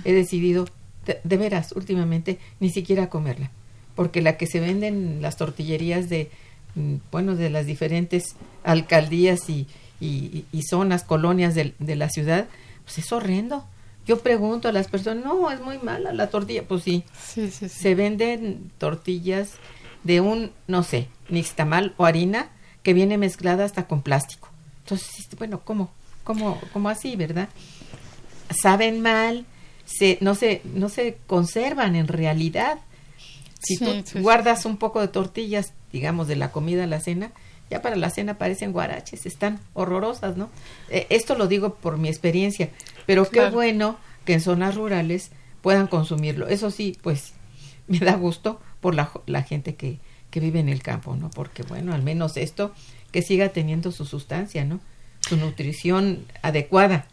[0.05, 0.67] he decidido
[1.07, 3.51] de, veras últimamente ni siquiera comerla
[3.95, 6.31] porque la que se vende en las tortillerías de
[6.75, 9.67] mm, bueno de las diferentes alcaldías y,
[10.01, 12.47] y, y zonas colonias de, de la ciudad
[12.85, 13.65] pues es horrendo
[14.09, 16.63] yo pregunto a las personas, no, es muy mala la tortilla.
[16.67, 19.53] Pues sí, sí, sí, se venden tortillas
[20.03, 22.49] de un, no sé, nixtamal o harina
[22.83, 24.49] que viene mezclada hasta con plástico.
[24.85, 25.93] Entonces, bueno, ¿cómo?
[26.29, 27.49] ¿Cómo, cómo así, verdad?
[28.51, 29.47] Saben mal,
[29.87, 32.81] se, no, se, no se conservan en realidad.
[33.63, 37.33] Si tú guardas un poco de tortillas, digamos, de la comida a la cena,
[37.71, 40.51] ya para la cena parecen guaraches, están horrorosas, ¿no?
[40.91, 42.69] Eh, esto lo digo por mi experiencia.
[43.07, 45.31] Pero qué bueno que en zonas rurales
[45.63, 46.47] puedan consumirlo.
[46.49, 47.33] Eso sí, pues
[47.87, 49.99] me da gusto por la, la gente que,
[50.31, 51.31] que vive en el campo, ¿no?
[51.31, 52.75] Porque bueno, al menos esto
[53.13, 54.79] que siga teniendo su sustancia, ¿no?
[55.29, 57.07] Su nutrición adecuada.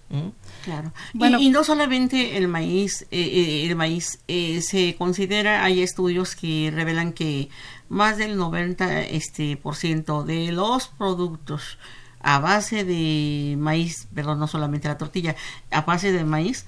[0.64, 0.94] Claro.
[1.14, 6.36] Bueno, y, no solamente el maíz, eh, eh, el maíz eh, se considera, hay estudios
[6.36, 7.50] que revelan que
[7.90, 11.78] más del 90 este, por ciento de los productos
[12.26, 15.36] a base de maíz, perdón, no solamente la tortilla,
[15.70, 16.66] a base de maíz,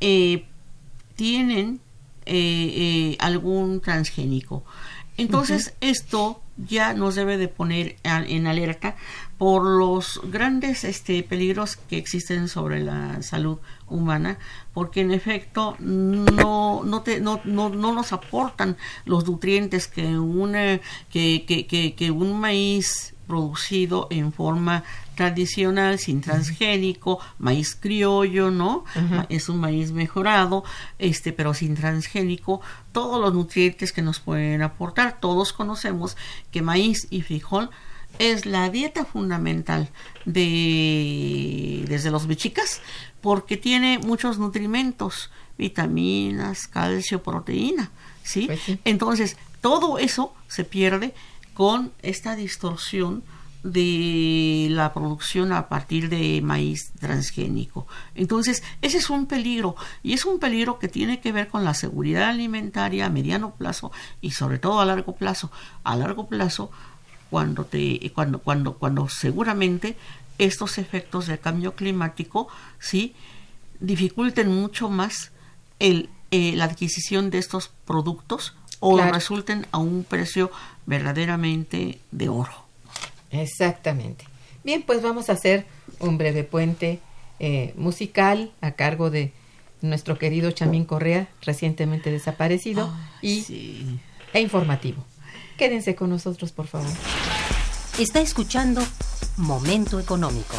[0.00, 0.44] eh,
[1.16, 1.80] tienen
[2.26, 4.64] eh, eh, algún transgénico.
[5.16, 8.96] Entonces, esto ya nos debe de poner en alerta
[9.38, 14.38] por los grandes este, peligros que existen sobre la salud humana,
[14.74, 20.80] porque en efecto no, no, te, no, no, no nos aportan los nutrientes que, una,
[21.08, 24.82] que, que, que un maíz producido en forma
[25.14, 28.84] tradicional, sin transgénico, maíz criollo, ¿no?
[29.28, 30.64] Es un maíz mejorado,
[30.98, 35.20] este, pero sin transgénico, todos los nutrientes que nos pueden aportar.
[35.20, 36.16] Todos conocemos
[36.50, 37.70] que maíz y frijol
[38.18, 39.90] es la dieta fundamental
[40.24, 42.80] de desde los bichicas
[43.20, 47.90] porque tiene muchos nutrimentos, vitaminas, calcio, proteína,
[48.22, 48.46] ¿sí?
[48.46, 48.78] Pues sí.
[48.84, 51.14] Entonces, todo eso se pierde
[51.54, 53.24] con esta distorsión
[53.62, 57.86] de la producción a partir de maíz transgénico.
[58.14, 61.74] Entonces, ese es un peligro y es un peligro que tiene que ver con la
[61.74, 65.50] seguridad alimentaria a mediano plazo y sobre todo a largo plazo.
[65.82, 66.70] A largo plazo,
[67.30, 69.96] cuando te cuando cuando cuando seguramente
[70.38, 73.14] estos efectos del cambio climático sí
[73.80, 75.32] dificulten mucho más
[75.78, 80.50] el, eh, la adquisición de estos productos o resulten a un precio
[80.86, 82.52] verdaderamente de oro.
[83.30, 84.24] Exactamente.
[84.62, 85.66] Bien, pues vamos a hacer
[85.98, 87.00] un breve puente
[87.40, 89.32] eh, musical a cargo de
[89.80, 93.98] nuestro querido Chamín Correa, recientemente desaparecido, y,
[94.32, 95.04] e informativo.
[95.58, 96.86] Quédense con nosotros, por favor.
[97.98, 98.80] Está escuchando
[99.36, 100.54] Momento Económico.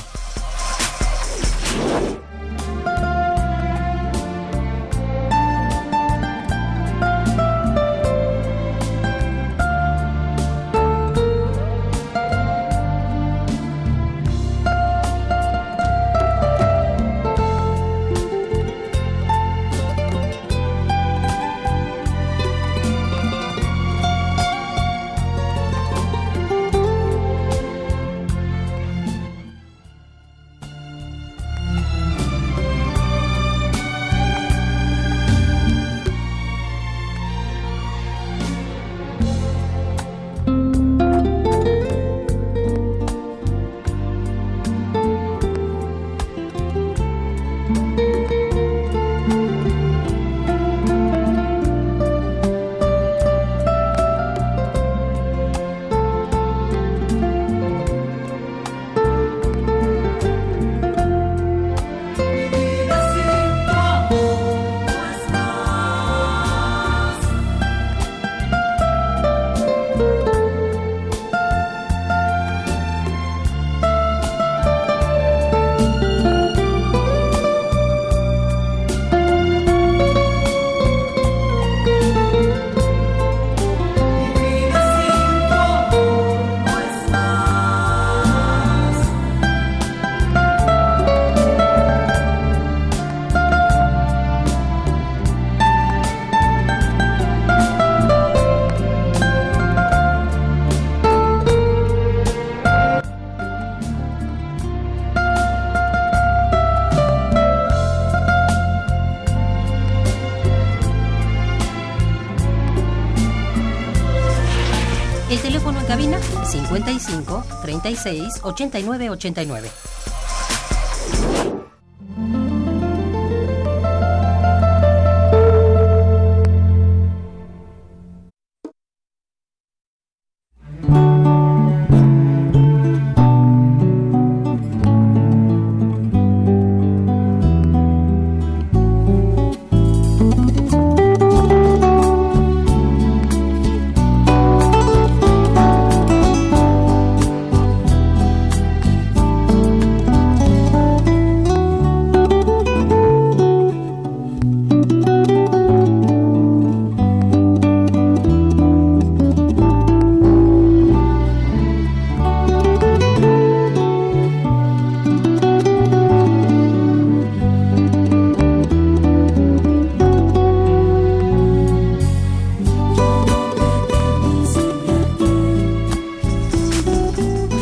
[117.70, 119.89] 55 36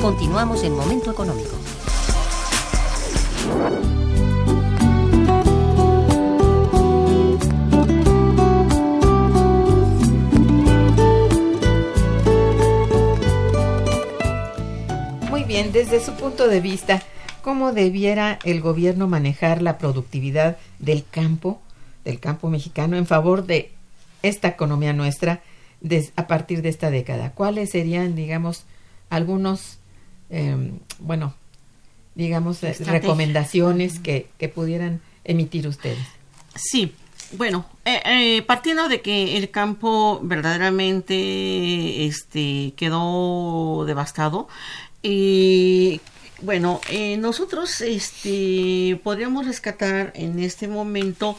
[0.08, 1.54] Continuamos en Momento Económico.
[15.30, 17.02] Muy bien, desde su punto de vista,
[17.42, 21.60] ¿cómo debiera el gobierno manejar la productividad del campo,
[22.06, 23.74] del campo mexicano, en favor de
[24.24, 25.42] esta economía nuestra
[26.16, 27.34] a partir de esta década?
[27.34, 28.64] ¿Cuáles serían, digamos,
[29.10, 29.77] algunos,
[30.30, 31.34] eh, bueno,
[32.16, 33.00] digamos, eh, Estrategia.
[33.00, 36.06] recomendaciones que, que pudieran emitir ustedes?
[36.56, 36.94] Sí,
[37.34, 44.48] bueno, eh, eh, partiendo de que el campo verdaderamente este, quedó devastado,
[45.04, 46.02] y
[46.42, 46.82] bueno,
[47.20, 51.36] nosotros este, podríamos rescatar en este momento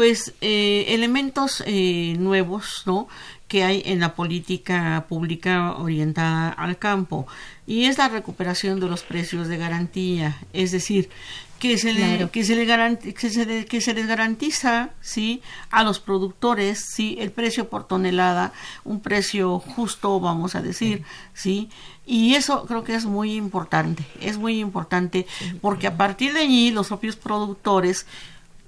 [0.00, 3.06] pues eh, elementos eh, nuevos, ¿no?
[3.50, 7.26] Que hay en la política pública orientada al campo
[7.66, 11.10] y es la recuperación de los precios de garantía, es decir,
[11.58, 12.30] que se le, Claro.
[12.30, 16.86] que se le garanti- que se le- que se les garantiza sí a los productores
[16.94, 18.52] sí el precio por tonelada
[18.84, 21.02] un precio justo vamos a decir
[21.34, 21.68] sí.
[22.06, 25.26] y eso creo que es muy importante es muy importante
[25.60, 28.06] porque a partir de allí los propios productores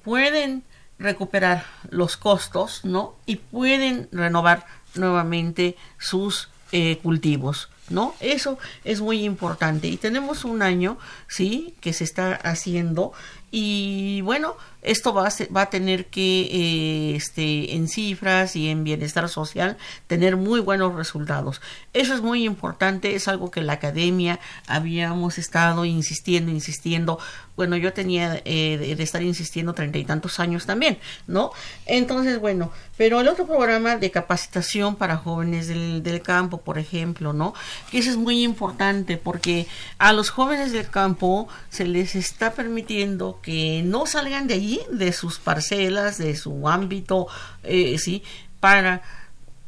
[0.05, 0.62] pueden
[1.03, 3.16] recuperar los costos, ¿no?
[3.26, 8.14] Y pueden renovar nuevamente sus eh, cultivos, ¿no?
[8.20, 9.88] Eso es muy importante.
[9.88, 10.98] Y tenemos un año,
[11.28, 11.74] ¿sí?
[11.80, 13.12] Que se está haciendo.
[13.50, 18.68] Y bueno, esto va a, ser- va a tener que, eh, este, en cifras y
[18.68, 19.76] en bienestar social,
[20.07, 21.61] tener muy buenos resultados.
[21.93, 27.18] Eso es muy importante, es algo que la academia habíamos estado insistiendo, insistiendo.
[27.55, 31.53] Bueno, yo tenía eh, de, estar insistiendo treinta y tantos años también, ¿no?
[31.87, 37.33] Entonces, bueno, pero el otro programa de capacitación para jóvenes del, del campo, por ejemplo,
[37.33, 37.53] ¿no?
[37.91, 39.66] Que eso es muy importante porque
[39.99, 45.12] a los jóvenes del campo se les está permitiendo que no salgan de allí, de
[45.12, 47.27] sus parcelas, de su ámbito,
[47.62, 48.23] eh, ¿sí?
[48.61, 49.03] Para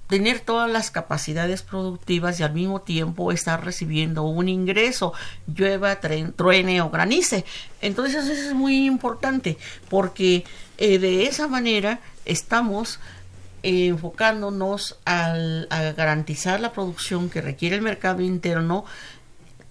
[0.09, 5.13] tener todas las capacidades productivas y al mismo tiempo estar recibiendo un ingreso,
[5.47, 7.45] llueva, truene o granice.
[7.81, 9.57] Entonces eso es muy importante
[9.89, 10.45] porque
[10.79, 13.01] eh, de esa manera estamos
[13.63, 18.85] eh, enfocándonos al, a garantizar la producción que requiere el mercado interno,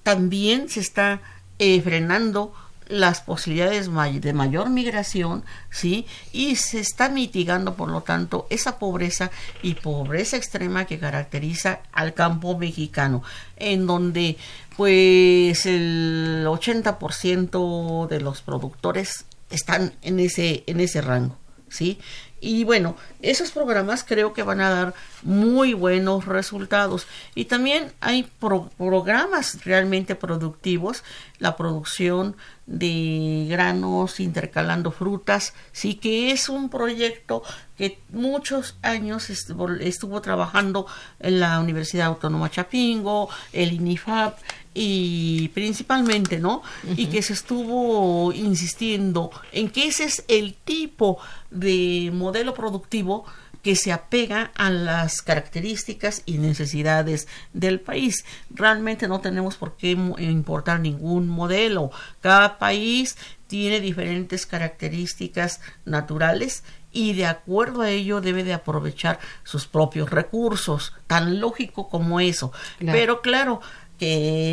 [0.01, 1.21] también se está
[1.57, 2.53] frenando
[2.93, 3.89] las posibilidades
[4.21, 6.05] de mayor migración, ¿sí?
[6.31, 9.31] Y se está mitigando, por lo tanto, esa pobreza
[9.61, 13.23] y pobreza extrema que caracteriza al campo mexicano,
[13.57, 14.37] en donde,
[14.77, 21.37] pues, el 80% de los productores están en ese, en ese rango,
[21.69, 21.99] ¿sí?
[22.45, 27.07] Y bueno, esos programas creo que van a dar muy buenos resultados.
[27.35, 31.05] Y también hay pro- programas realmente productivos,
[31.39, 32.35] la producción
[32.65, 37.43] de granos intercalando frutas, sí que es un proyecto
[37.77, 40.85] que muchos años estuvo, estuvo trabajando
[41.19, 44.37] en la Universidad Autónoma Chapingo, el INIFAP
[44.73, 46.63] y principalmente, ¿no?
[46.95, 51.19] Y que se estuvo insistiendo en que ese es el tipo
[51.51, 53.25] de modelo productivo
[53.63, 58.25] que se apega a las características y necesidades del país.
[58.49, 61.89] Realmente no tenemos por qué importar ningún modelo.
[62.19, 63.15] Cada país
[63.47, 70.93] tiene diferentes características naturales y de acuerdo a ello debe de aprovechar sus propios recursos,
[71.07, 72.51] tan lógico como eso.
[72.79, 72.97] Claro.
[72.97, 73.61] Pero claro,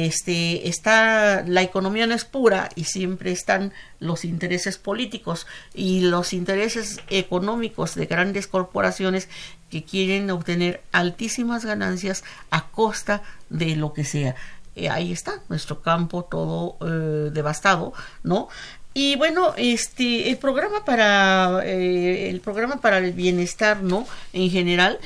[0.07, 6.33] este está la economía no es pura y siempre están los intereses políticos y los
[6.33, 9.29] intereses económicos de grandes corporaciones
[9.71, 14.35] que quieren obtener altísimas ganancias a costa de lo que sea.
[14.77, 17.93] Eh, ahí está nuestro campo todo eh, devastado,
[18.23, 18.49] ¿no?
[18.93, 24.07] Y bueno, este el programa para eh, el programa para el bienestar, ¿no?
[24.33, 24.99] En general,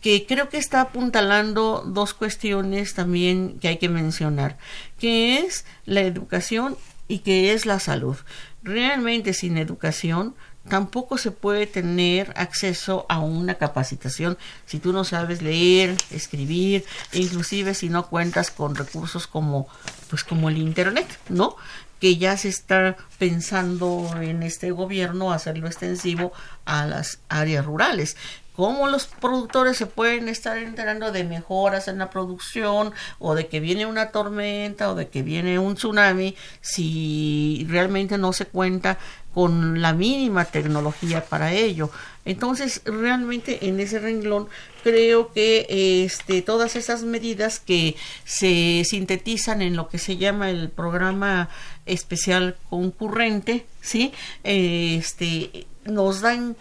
[0.00, 4.58] que creo que está apuntalando dos cuestiones también que hay que mencionar,
[4.98, 6.76] que es la educación
[7.08, 8.16] y que es la salud.
[8.62, 10.34] Realmente sin educación
[10.68, 17.74] tampoco se puede tener acceso a una capacitación si tú no sabes leer, escribir, inclusive
[17.74, 19.68] si no cuentas con recursos como
[20.08, 21.56] pues como el internet, ¿no?
[22.00, 26.32] que ya se está pensando en este gobierno hacerlo extensivo
[26.64, 28.16] a las áreas rurales
[28.60, 33.58] cómo los productores se pueden estar enterando de mejoras en la producción o de que
[33.58, 38.98] viene una tormenta o de que viene un tsunami si realmente no se cuenta
[39.32, 41.90] con la mínima tecnología para ello.
[42.26, 44.46] Entonces, realmente en ese renglón
[44.84, 50.68] creo que este todas esas medidas que se sintetizan en lo que se llama el
[50.68, 51.48] programa
[51.86, 54.12] especial concurrente, ¿sí?
[54.44, 56.56] Este nos dan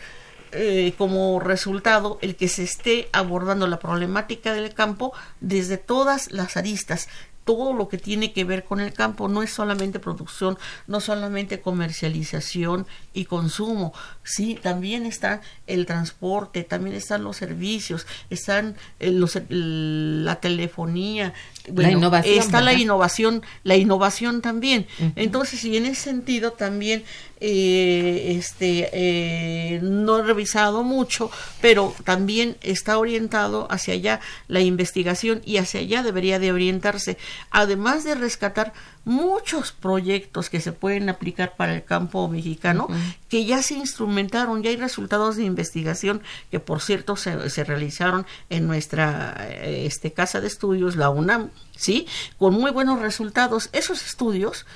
[0.51, 6.57] eh, como resultado el que se esté abordando la problemática del campo desde todas las
[6.57, 7.07] aristas.
[7.45, 11.61] Todo lo que tiene que ver con el campo, no es solamente producción, no solamente
[11.61, 13.91] comercialización y consumo,
[14.23, 21.33] sí, también está el transporte, también están los servicios, están eh, los, la telefonía,
[21.73, 24.85] la innovación, está la innovación, la innovación también.
[25.15, 27.03] Entonces, y en ese sentido también
[27.41, 31.31] eh, este eh, no he revisado mucho,
[31.61, 37.17] pero también está orientado hacia allá la investigación y hacia allá debería de orientarse,
[37.49, 38.73] además de rescatar
[39.09, 42.87] muchos proyectos que se pueden aplicar para el campo mexicano
[43.27, 48.27] que ya se instrumentaron, ya hay resultados de investigación que por cierto se, se realizaron
[48.51, 52.05] en nuestra eh, este, casa de estudios, la UNAM, ¿sí?
[52.37, 53.69] Con muy buenos resultados.
[53.73, 54.67] Esos estudios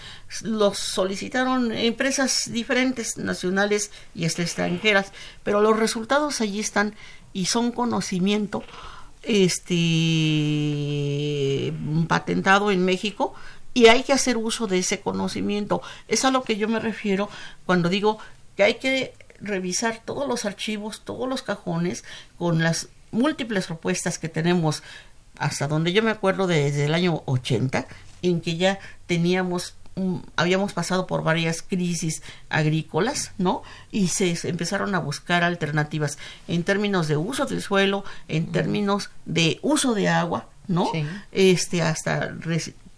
[0.42, 5.12] los solicitaron empresas diferentes, nacionales y extranjeras,
[5.44, 6.96] pero los resultados allí están
[7.34, 8.64] y son conocimiento
[9.22, 9.72] este
[12.08, 13.36] patentado en México
[13.74, 15.82] y hay que hacer uso de ese conocimiento.
[16.08, 17.30] Es a lo que yo me refiero
[17.66, 18.20] cuando digo
[18.56, 22.04] que hay que revisar todos los archivos, todos los cajones
[22.38, 24.84] con las múltiples propuestas que tenemos
[25.38, 27.88] hasta donde yo me acuerdo desde el año 80
[28.22, 29.76] en que ya teníamos
[30.36, 33.62] habíamos pasado por varias crisis agrícolas, ¿no?
[33.92, 36.18] Y se empezaron a buscar alternativas
[36.48, 40.92] en términos de uso del suelo, en términos de uso de agua, ¿no?
[41.32, 42.34] Este hasta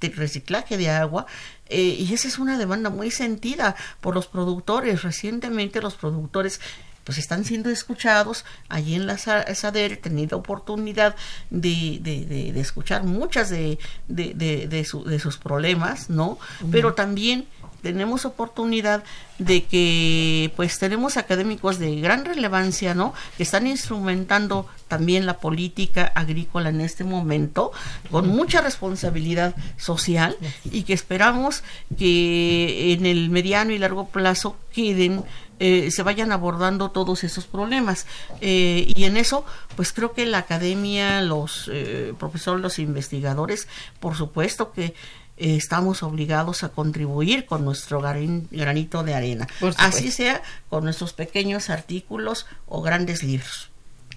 [0.01, 1.25] reciclaje de agua
[1.67, 5.03] eh, y esa es una demanda muy sentida por los productores.
[5.03, 6.61] Recientemente los productores
[7.03, 8.45] pues están siendo escuchados.
[8.67, 11.15] Allí en la SADER he tenido oportunidad
[11.49, 13.77] de, de, de, escuchar muchas de,
[14.07, 16.39] de, sus problemas, ¿no?
[16.71, 17.47] Pero también
[17.85, 19.03] tenemos oportunidad
[19.37, 23.13] de que pues tenemos académicos de gran relevancia, ¿no?
[23.37, 27.71] Que están instrumentando también la política agrícola en este momento
[28.09, 31.63] con mucha responsabilidad social y que esperamos
[31.95, 35.23] que en el mediano y largo plazo queden
[35.59, 38.07] eh, se vayan abordando todos esos problemas
[38.41, 43.67] eh, y en eso pues creo que la academia los eh, profesores los investigadores
[43.99, 44.95] por supuesto que
[45.37, 52.45] estamos obligados a contribuir con nuestro granito de arena, así sea con nuestros pequeños artículos
[52.67, 53.69] o grandes libros.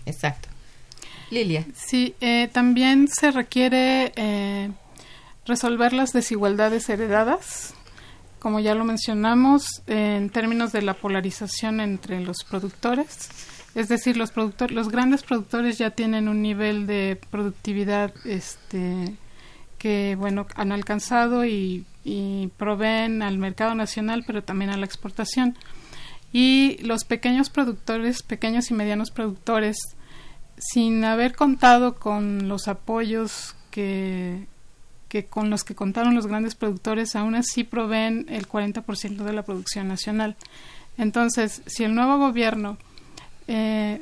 [0.07, 0.49] Exacto.
[1.31, 1.67] Lilia.
[1.75, 4.71] Sí, eh, también se requiere eh,
[5.45, 7.75] resolver las desigualdades heredadas,
[8.39, 13.29] como ya lo mencionamos, en términos de la polarización entre los productores.
[13.75, 19.15] Es decir, los productores, los grandes productores ya tienen un nivel de productividad este,
[19.79, 21.85] que bueno han alcanzado y,
[22.57, 25.57] proveen al mercado nacional pero también a la exportación.
[26.33, 29.77] Y los pequeños productores pequeños y medianos productores
[30.57, 34.47] sin haber contado con los apoyos que,
[35.29, 39.89] con los que contaron los grandes productores aún así proveen el 40% de la producción
[39.89, 40.37] nacional.
[40.97, 42.79] Entonces si el nuevo gobierno
[43.49, 44.01] eh,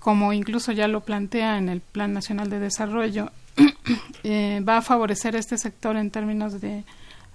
[0.00, 3.30] como incluso ya lo plantea en el Plan Nacional de Desarrollo,
[4.22, 6.84] Eh, va a favorecer este sector en términos de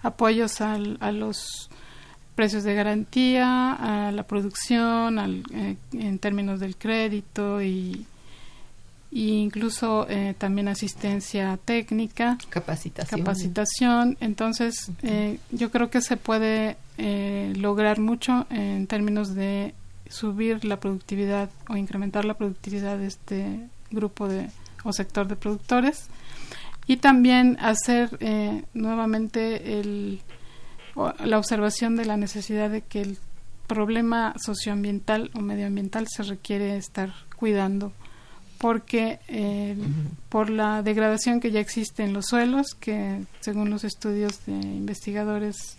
[0.03, 1.69] apoyos a los
[2.36, 8.05] precios de garantía, a la producción, al, eh, en términos del crédito y,
[9.15, 13.21] e incluso eh, también asistencia técnica, capacitación.
[13.21, 14.17] capacitación.
[14.19, 19.73] Entonces, eh, yo creo que se puede eh, lograr mucho en términos de
[20.09, 23.59] subir la productividad o incrementar la productividad de este
[23.89, 24.49] grupo de
[24.84, 26.07] o sector de productores
[26.88, 28.17] y también hacer
[28.73, 30.21] nuevamente el,
[31.23, 33.17] la observación de la necesidad de que el
[33.67, 37.91] problema socioambiental o medioambiental se requiere estar cuidando
[38.57, 39.75] porque eh,
[40.29, 45.77] por la degradación que ya existe en los suelos, que según los estudios de investigadores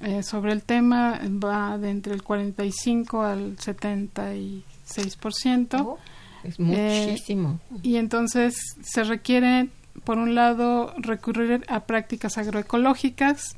[0.00, 5.84] eh, sobre el tema va de entre el 45 al 76%.
[5.84, 5.98] Oh,
[6.42, 7.60] es muchísimo.
[7.70, 9.68] Eh, y entonces se requiere,
[10.04, 13.56] por un lado, recurrir a prácticas agroecológicas,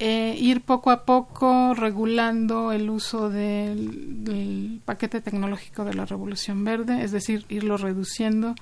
[0.00, 7.04] eh, ir poco a poco regulando el uso del, paquete tecnológico de la Revolución Verde,
[7.04, 8.54] es decir, irlo reduciendo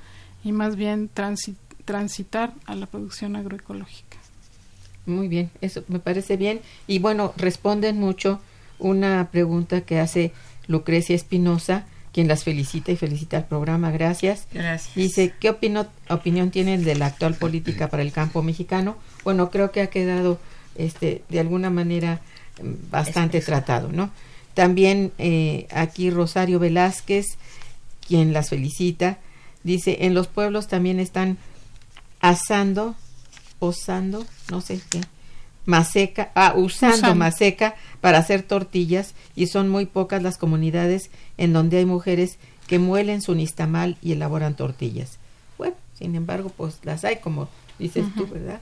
[0.44, 1.08] y más bien
[1.84, 4.18] transitar a la producción agroecológica.
[5.06, 6.60] Muy bien, eso me parece bien.
[6.86, 8.40] Y bueno, responden mucho
[8.78, 10.32] una pregunta que hace
[10.66, 13.90] Lucrecia Espinosa, quien las felicita y felicita al programa.
[13.90, 14.46] Gracias.
[14.52, 14.94] Gracias.
[14.94, 18.96] Dice, ¿qué opinión tienen de la actual política para el campo mexicano?
[19.24, 20.38] Bueno, creo que ha quedado
[20.76, 22.20] este, de alguna manera
[22.62, 24.10] mm, bastante tratado, ¿no?
[24.54, 27.26] También eh, aquí Rosario Velázquez,
[28.06, 29.18] quien las felicita,
[29.62, 31.38] dice, en los pueblos también están
[32.20, 32.94] asando,
[33.58, 35.00] osando, no sé qué,
[35.64, 41.78] maseca, ah, usando maseca para hacer tortillas y son muy pocas las comunidades en donde
[41.78, 45.18] hay mujeres que muelen su nistamal y elaboran tortillas.
[45.58, 47.48] Bueno, sin embargo, pues las hay como
[47.78, 48.60] dices tú, ¿verdad?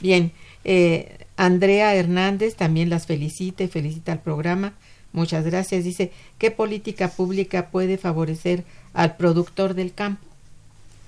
[0.00, 0.32] Bien,
[0.64, 4.74] eh, Andrea Hernández también las felicita y felicita al programa.
[5.12, 5.84] Muchas gracias.
[5.84, 8.64] Dice, ¿qué política pública puede favorecer
[8.94, 10.24] al productor del campo?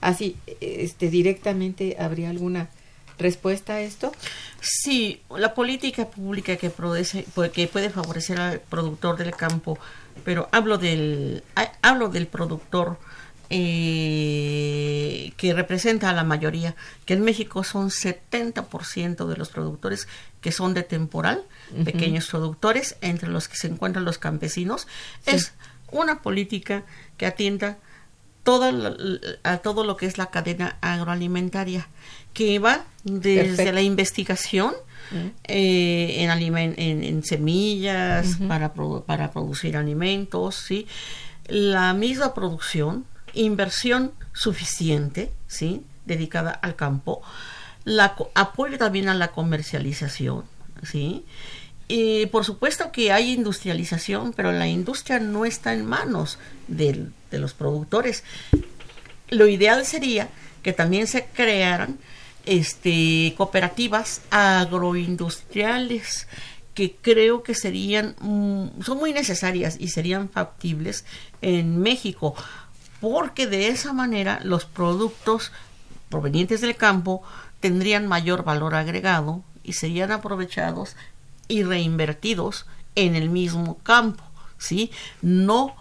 [0.01, 2.69] Así, este, directamente, ¿habría alguna
[3.19, 4.13] respuesta a esto?
[4.61, 9.79] Sí, la política pública que, produce, que puede favorecer al productor del campo,
[10.25, 11.43] pero hablo del,
[11.83, 12.99] hablo del productor
[13.55, 20.09] eh, que representa a la mayoría, que en México son 70% de los productores
[20.41, 21.45] que son de temporal,
[21.85, 24.89] pequeños productores, entre los que se encuentran los campesinos,
[25.27, 25.53] es
[25.91, 26.85] una política
[27.19, 27.77] que atienda
[28.43, 28.73] toda
[29.43, 31.89] a todo lo que es la cadena agroalimentaria,
[32.33, 34.75] que va desde la investigación,
[35.45, 40.87] eh, en, en, semillas para, para producir alimentos, ¿sí?
[41.49, 43.05] la misma producción,
[43.35, 45.83] inversión suficiente, ¿sí?
[46.07, 47.23] Dedicada al campo,
[47.85, 50.45] la, apoyo también a la comercialización,
[50.83, 51.25] ¿sí?
[51.89, 57.39] Y por supuesto que hay industrialización, pero la industria no está en manos de, de
[57.39, 58.25] los productores.
[59.29, 60.29] Lo ideal sería
[60.63, 61.99] que también se crearan
[62.47, 66.27] este, cooperativas agroindustriales
[66.75, 71.05] que creo que serían, mm, son muy necesarias y serían factibles
[71.43, 72.35] en México
[73.01, 75.53] porque de esa manera los productos
[76.09, 77.23] provenientes del campo
[77.61, 80.97] tendrían mayor valor agregado y serían aprovechados
[81.49, 84.23] y reinvertidos en el mismo campo,
[84.59, 84.91] ¿sí?
[85.21, 85.75] No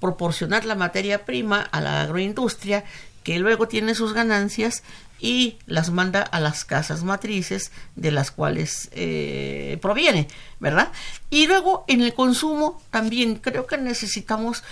[0.00, 2.84] proporcionar la materia prima a la agroindustria
[3.22, 4.82] que luego tiene sus ganancias
[5.24, 10.28] y las manda a las casas matrices de las cuales eh, proviene,
[10.60, 10.92] ¿verdad?
[11.30, 14.62] Y luego en el consumo también creo que necesitamos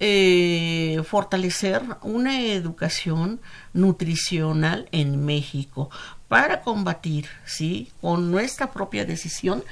[0.00, 3.40] eh, fortalecer una educación
[3.72, 5.90] nutricional en México
[6.26, 7.92] para combatir, ¿sí?
[8.00, 9.62] con nuestra propia decisión,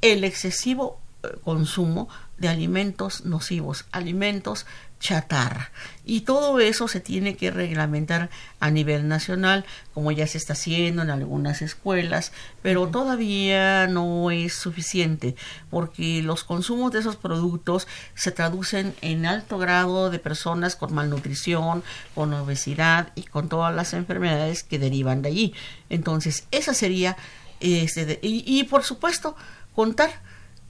[0.00, 4.64] el excesivo eh, consumo de alimentos nocivos, alimentos
[5.00, 5.70] chatarra.
[6.04, 8.30] Y todo eso se tiene que reglamentar
[8.60, 12.32] a nivel nacional, como ya se está haciendo en algunas escuelas,
[12.62, 15.36] pero todavía no es suficiente,
[15.70, 21.82] porque los consumos de esos productos se traducen en alto grado de personas con malnutrición,
[22.14, 25.54] con obesidad y con todas las enfermedades que derivan de allí.
[25.90, 27.16] Entonces, esa sería,
[27.60, 29.36] este, y, y por supuesto,
[29.74, 30.10] contar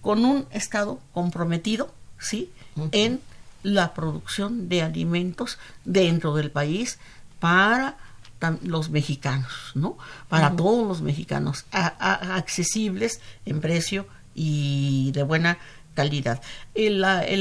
[0.00, 2.50] con un Estado comprometido, ¿sí?
[2.92, 3.20] En
[3.62, 6.98] la producción de alimentos dentro del país
[7.40, 7.96] para
[8.62, 9.98] los mexicanos, ¿no?
[10.28, 15.58] Para todos los mexicanos, accesibles en precio y de buena
[15.94, 16.40] calidad.
[16.74, 17.00] El,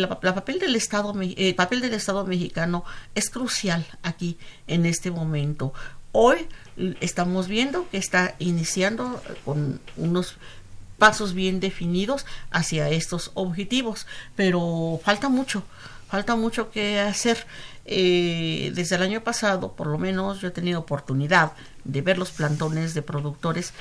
[0.10, 5.74] papel del Estado, el papel del Estado mexicano es crucial aquí en este momento.
[6.12, 6.48] Hoy
[7.00, 10.38] estamos viendo que está iniciando con unos
[10.98, 15.64] pasos bien definidos hacia estos objetivos, pero falta mucho
[16.08, 17.46] falta mucho que hacer.
[17.90, 21.54] Eh, desde el año pasado, por lo menos, yo he tenido oportunidad
[21.86, 23.74] de ver los plantones de productores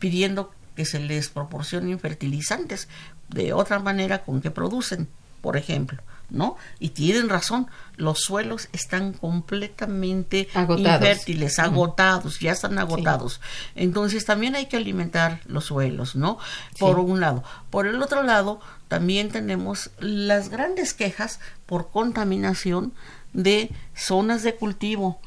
[0.00, 2.88] pidiendo que se les proporcionen fertilizantes
[3.28, 5.08] de otra manera con que producen,
[5.40, 6.02] por ejemplo.
[6.30, 6.56] ¿No?
[6.78, 11.02] Y tienen razón, los suelos están completamente agotados.
[11.02, 13.40] infértiles, agotados, ya están agotados.
[13.74, 16.38] Entonces también hay que alimentar los suelos, ¿no?
[16.78, 17.42] Por un lado.
[17.70, 22.92] Por el otro lado, también tenemos las grandes quejas por contaminación
[23.32, 25.20] de zonas de cultivo,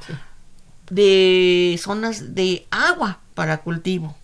[0.90, 4.16] de zonas de agua para cultivo.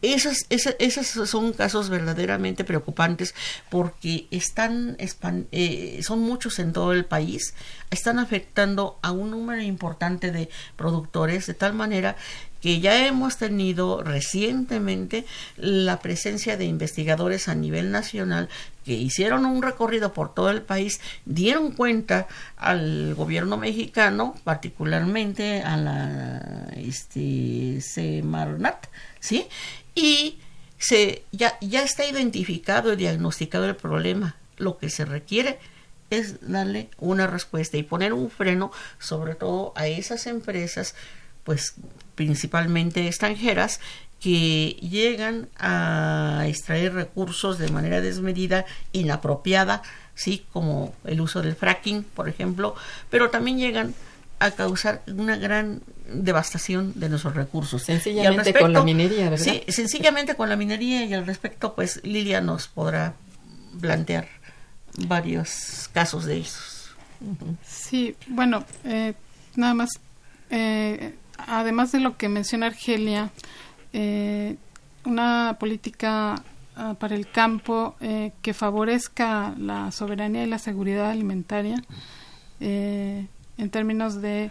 [0.00, 3.34] Esos, esos, son casos verdaderamente preocupantes
[3.68, 7.54] porque están eh, son muchos en todo el país,
[7.90, 12.14] están afectando a un número importante de productores de tal manera
[12.60, 15.24] que ya hemos tenido recientemente
[15.56, 18.48] la presencia de investigadores a nivel nacional
[18.84, 22.26] que hicieron un recorrido por todo el país, dieron cuenta
[22.56, 28.86] al gobierno mexicano, particularmente a la este, Semarnat,
[29.20, 29.46] ¿sí?
[29.94, 30.38] Y
[30.78, 34.36] se, ya, ya está identificado y diagnosticado el problema.
[34.56, 35.58] Lo que se requiere
[36.10, 40.94] es darle una respuesta y poner un freno sobre todo a esas empresas,
[41.44, 41.74] pues
[42.14, 43.80] principalmente extranjeras,
[44.20, 49.82] que llegan a extraer recursos de manera desmedida, inapropiada,
[50.14, 52.74] sí, como el uso del fracking, por ejemplo,
[53.10, 53.94] pero también llegan
[54.40, 55.82] a causar una gran
[56.12, 57.82] devastación de nuestros recursos.
[57.82, 59.44] Sencillamente con la minería, ¿verdad?
[59.44, 63.14] Sí, sencillamente con la minería y al respecto, pues Lilia nos podrá
[63.80, 64.28] plantear
[65.06, 66.90] varios casos de esos.
[67.66, 69.14] Sí, bueno, eh,
[69.56, 69.90] nada más,
[70.50, 73.30] eh, además de lo que menciona Argelia,
[73.92, 74.56] eh,
[75.04, 76.42] una política
[76.76, 77.96] ah, para el campo
[78.42, 81.82] que favorezca la soberanía y la seguridad alimentaria
[83.58, 84.50] en términos de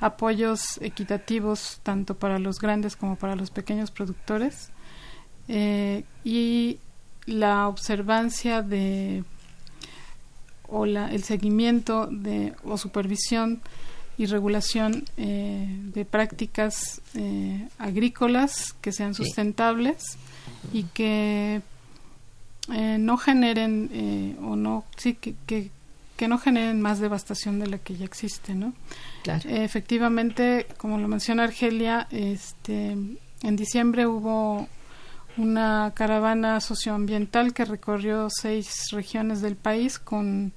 [0.00, 4.70] apoyos equitativos tanto para los grandes como para los pequeños productores.
[5.48, 6.78] Eh, y
[7.26, 9.24] la observancia de
[10.68, 13.60] o la, el seguimiento de o supervisión
[14.18, 20.18] y regulación eh, de prácticas eh, agrícolas que sean sustentables
[20.72, 21.62] y que
[22.98, 25.70] no generen o no sí que, que,
[26.18, 28.74] que no generen más devastación de la que ya existe, ¿no?
[29.24, 32.96] efectivamente, como lo menciona Argelia, este,
[33.42, 34.66] en diciembre hubo
[35.36, 40.52] una caravana socioambiental que recorrió seis regiones del país con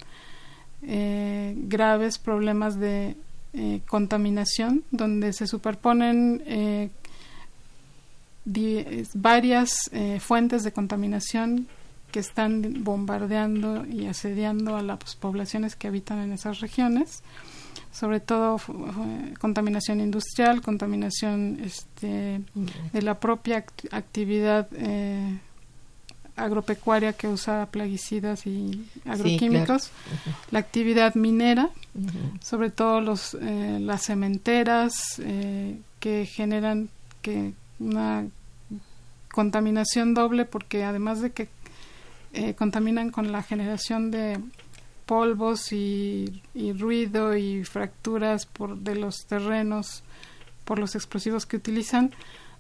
[0.82, 3.16] eh, graves problemas de
[3.53, 6.89] eh, contaminación, donde se superponen eh,
[9.14, 11.68] varias fuentes de contaminación
[12.12, 17.24] que están bombardeando y asediando a las poblaciones que habitan en esas regiones,
[17.91, 18.57] sobre todo
[19.39, 22.41] contaminación industrial, contaminación este,
[22.93, 25.39] de la propia actividad eh,
[26.36, 29.91] agropecuaria que usa plaguicidas y agroquímicos,
[30.51, 31.70] la actividad minera,
[32.41, 36.89] sobre todo los, eh, las cementeras eh, que generan
[37.22, 38.26] que una
[39.32, 41.47] contaminación doble porque además de que
[42.34, 44.40] eh, contaminan con la generación de
[45.06, 46.42] polvos y,
[46.78, 50.04] ruido y fracturas por, de los terrenos
[50.64, 52.12] por los explosivos que utilizan.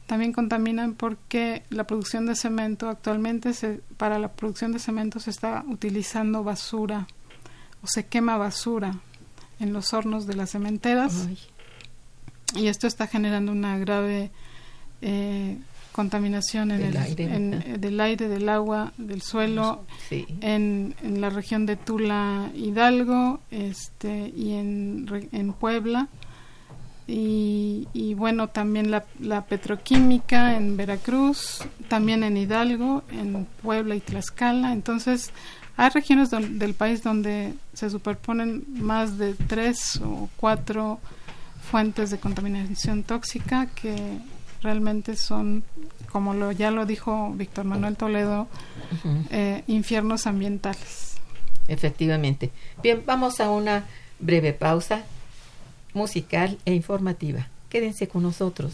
[0.05, 5.29] También contaminan porque la producción de cemento actualmente se, para la producción de cemento se
[5.29, 7.07] está utilizando basura
[7.81, 8.99] o se quema basura
[9.61, 11.29] en los hornos de las cementeras
[12.55, 14.31] y esto está generando una grave
[15.01, 15.57] eh,
[15.91, 17.27] contaminación en el, aire,
[17.77, 24.53] del aire, del agua, del suelo, en, en, la región de Tula, Hidalgo, este, y
[24.53, 26.07] en, en Puebla.
[27.07, 33.99] Y, y, bueno, también la, la, petroquímica en Veracruz, también en Hidalgo, en Puebla y
[33.99, 34.71] Tlaxcala.
[34.71, 35.31] Entonces,
[35.75, 40.99] hay regiones del país donde se superponen más de tres o cuatro
[41.69, 44.19] fuentes de contaminación tóxica que
[44.61, 45.63] realmente son,
[46.11, 48.47] como lo, ya lo dijo Víctor Manuel Toledo,
[49.29, 51.17] eh, infiernos ambientales.
[51.67, 52.51] Efectivamente.
[52.81, 53.85] Bien, vamos a una
[54.19, 55.03] breve pausa
[55.93, 57.47] musical e informativa.
[57.69, 58.73] Quédense con nosotros.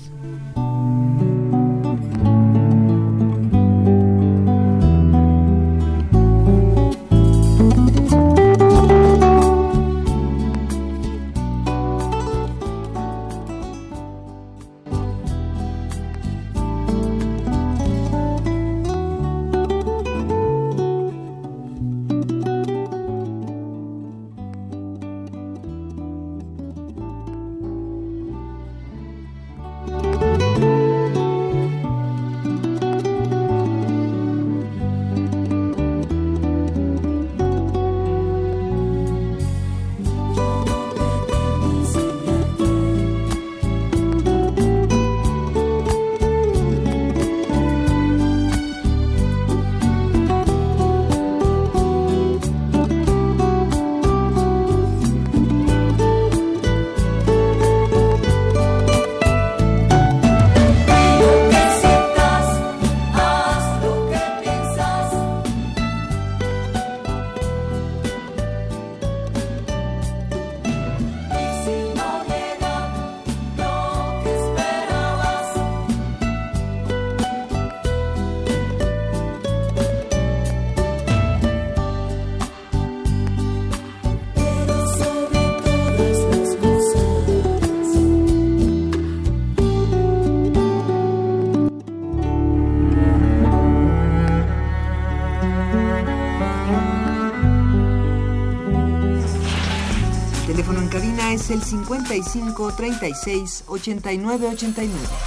[101.47, 105.26] Es el 55 36 89 89.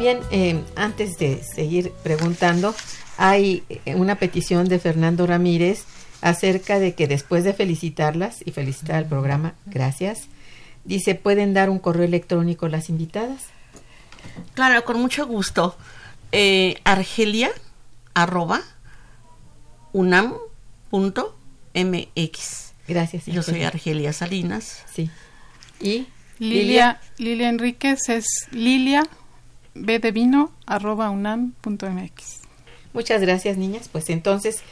[0.00, 2.74] Bien, eh, antes de seguir preguntando,
[3.18, 5.84] hay eh, una petición de Fernando Ramírez
[6.22, 10.22] acerca de que después de felicitarlas y felicitar al programa, gracias,
[10.84, 13.42] dice, ¿pueden dar un correo electrónico las invitadas?
[14.54, 15.76] Claro, con mucho gusto.
[16.32, 17.50] Eh, argelia
[18.14, 18.62] arroba
[19.92, 20.34] unam
[20.88, 21.36] punto
[21.74, 22.72] mx.
[22.88, 23.26] Gracias.
[23.26, 24.12] Yo soy Argelia.
[24.12, 24.82] Salinas.
[24.92, 25.10] Sí.
[25.78, 26.06] Y
[26.38, 29.02] Lilia, Lilia Enríquez es lilia
[29.74, 32.40] b de vino arroba unam punto mx.
[32.92, 33.88] Muchas gracias, niñas.
[33.90, 34.62] Pues entonces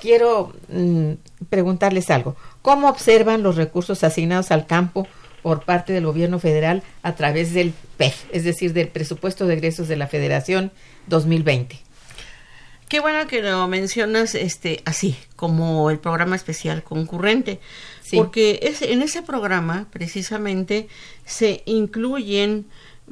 [0.00, 1.12] quiero mm,
[1.48, 2.36] preguntarles algo.
[2.62, 5.06] ¿Cómo observan los recursos asignados al campo
[5.42, 9.88] por parte del gobierno federal a través del PEF, es decir, del presupuesto de egresos
[9.88, 10.72] de la Federación
[11.08, 11.78] 2020?
[12.88, 17.58] Qué bueno que lo mencionas este así, como el programa especial concurrente,
[18.02, 18.16] Sí.
[18.16, 20.88] porque es, en ese programa precisamente
[21.24, 22.66] se incluyen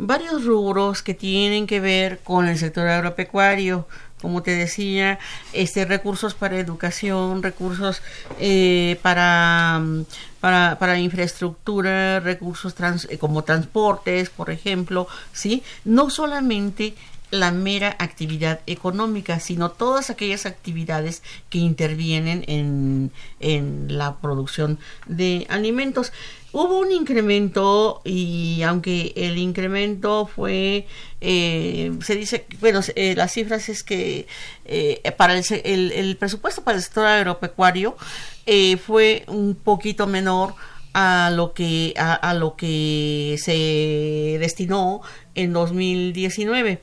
[0.07, 3.87] varios rubros que tienen que ver con el sector agropecuario,
[4.21, 5.19] como te decía,
[5.53, 8.03] este recursos para educación, recursos
[8.39, 10.05] eh, para, mm,
[10.41, 12.75] para infraestructura, recursos
[13.09, 16.95] eh, como transportes, por ejemplo, sí, no solamente
[17.33, 25.47] la mera actividad económica, sino todas aquellas actividades que intervienen en, en la producción de
[25.49, 26.13] alimentos.
[26.53, 30.87] Hubo un incremento y aunque el incremento fue,
[31.23, 34.27] eh, se dice, bueno, eh, las cifras es que
[34.67, 37.97] eh, para el, el- el presupuesto para el sector agropecuario
[38.45, 40.55] eh, fue un poquito menor
[40.93, 45.01] a lo que a, a lo que se destinó
[45.35, 46.83] en 2019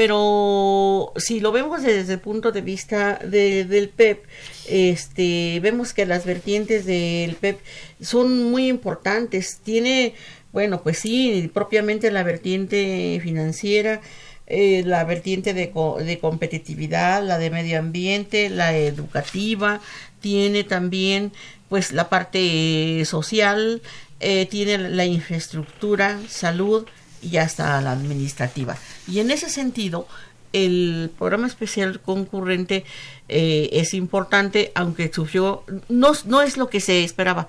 [0.00, 4.24] pero si lo vemos desde el punto de vista de- del PEP,
[4.66, 7.58] este, vemos que las vertientes del PEP
[8.00, 9.58] son muy importantes.
[9.62, 10.14] Tiene,
[10.54, 14.00] bueno, pues sí, propiamente la vertiente financiera,
[14.46, 15.70] eh, la vertiente de,
[16.06, 19.82] de competitividad, la de medio ambiente, la educativa,
[20.20, 21.30] tiene también
[21.68, 23.82] pues la parte social,
[24.20, 26.86] eh, tiene la infraestructura, salud
[27.22, 28.76] y hasta la administrativa.
[29.06, 30.06] Y en ese sentido,
[30.52, 32.84] el programa especial concurrente
[33.28, 37.48] eh, es importante, aunque sufrió, no, no es lo que se esperaba.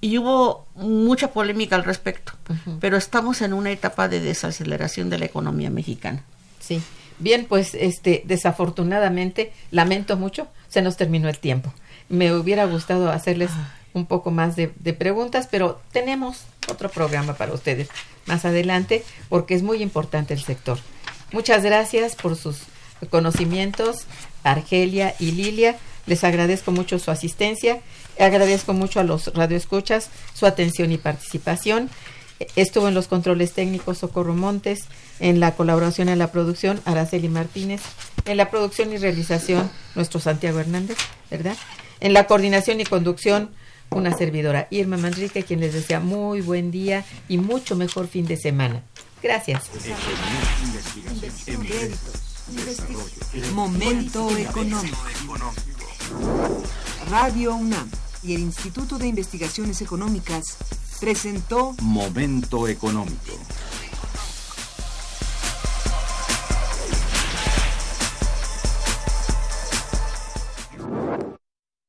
[0.00, 2.32] Y hubo mucha polémica al respecto,
[2.78, 6.22] pero estamos en una etapa de desaceleración de la economía mexicana.
[6.60, 6.80] Sí.
[7.18, 11.74] Bien, pues este desafortunadamente lamento mucho, se nos terminó el tiempo.
[12.08, 13.50] Me hubiera gustado hacerles
[13.92, 17.88] un poco más de, preguntas, pero tenemos otro programa para ustedes
[18.26, 20.78] más adelante porque es muy importante el sector.
[21.32, 22.58] Muchas gracias por sus
[23.10, 24.06] conocimientos,
[24.44, 25.76] Argelia y Lilia.
[26.06, 27.80] Les agradezco mucho su asistencia.
[28.18, 31.90] Agradezco mucho a los radioescuchas su atención y participación.
[32.56, 34.86] Estuvo en los controles técnicos Socorro Montes,
[35.20, 37.82] en la colaboración en la producción Araceli Martínez,
[38.24, 40.96] en la producción y realización nuestro Santiago Hernández,
[41.30, 41.56] ¿verdad?
[42.00, 43.50] En la coordinación y conducción
[43.90, 48.36] una servidora Irma Manrique, quien les desea muy buen día y mucho mejor fin de
[48.36, 48.82] semana.
[49.22, 49.64] Gracias.
[53.54, 54.98] Momento económico.
[57.10, 57.90] Radio UNAM
[58.22, 60.56] y el Instituto de Investigaciones Económicas
[61.00, 63.38] presentó Momento económico.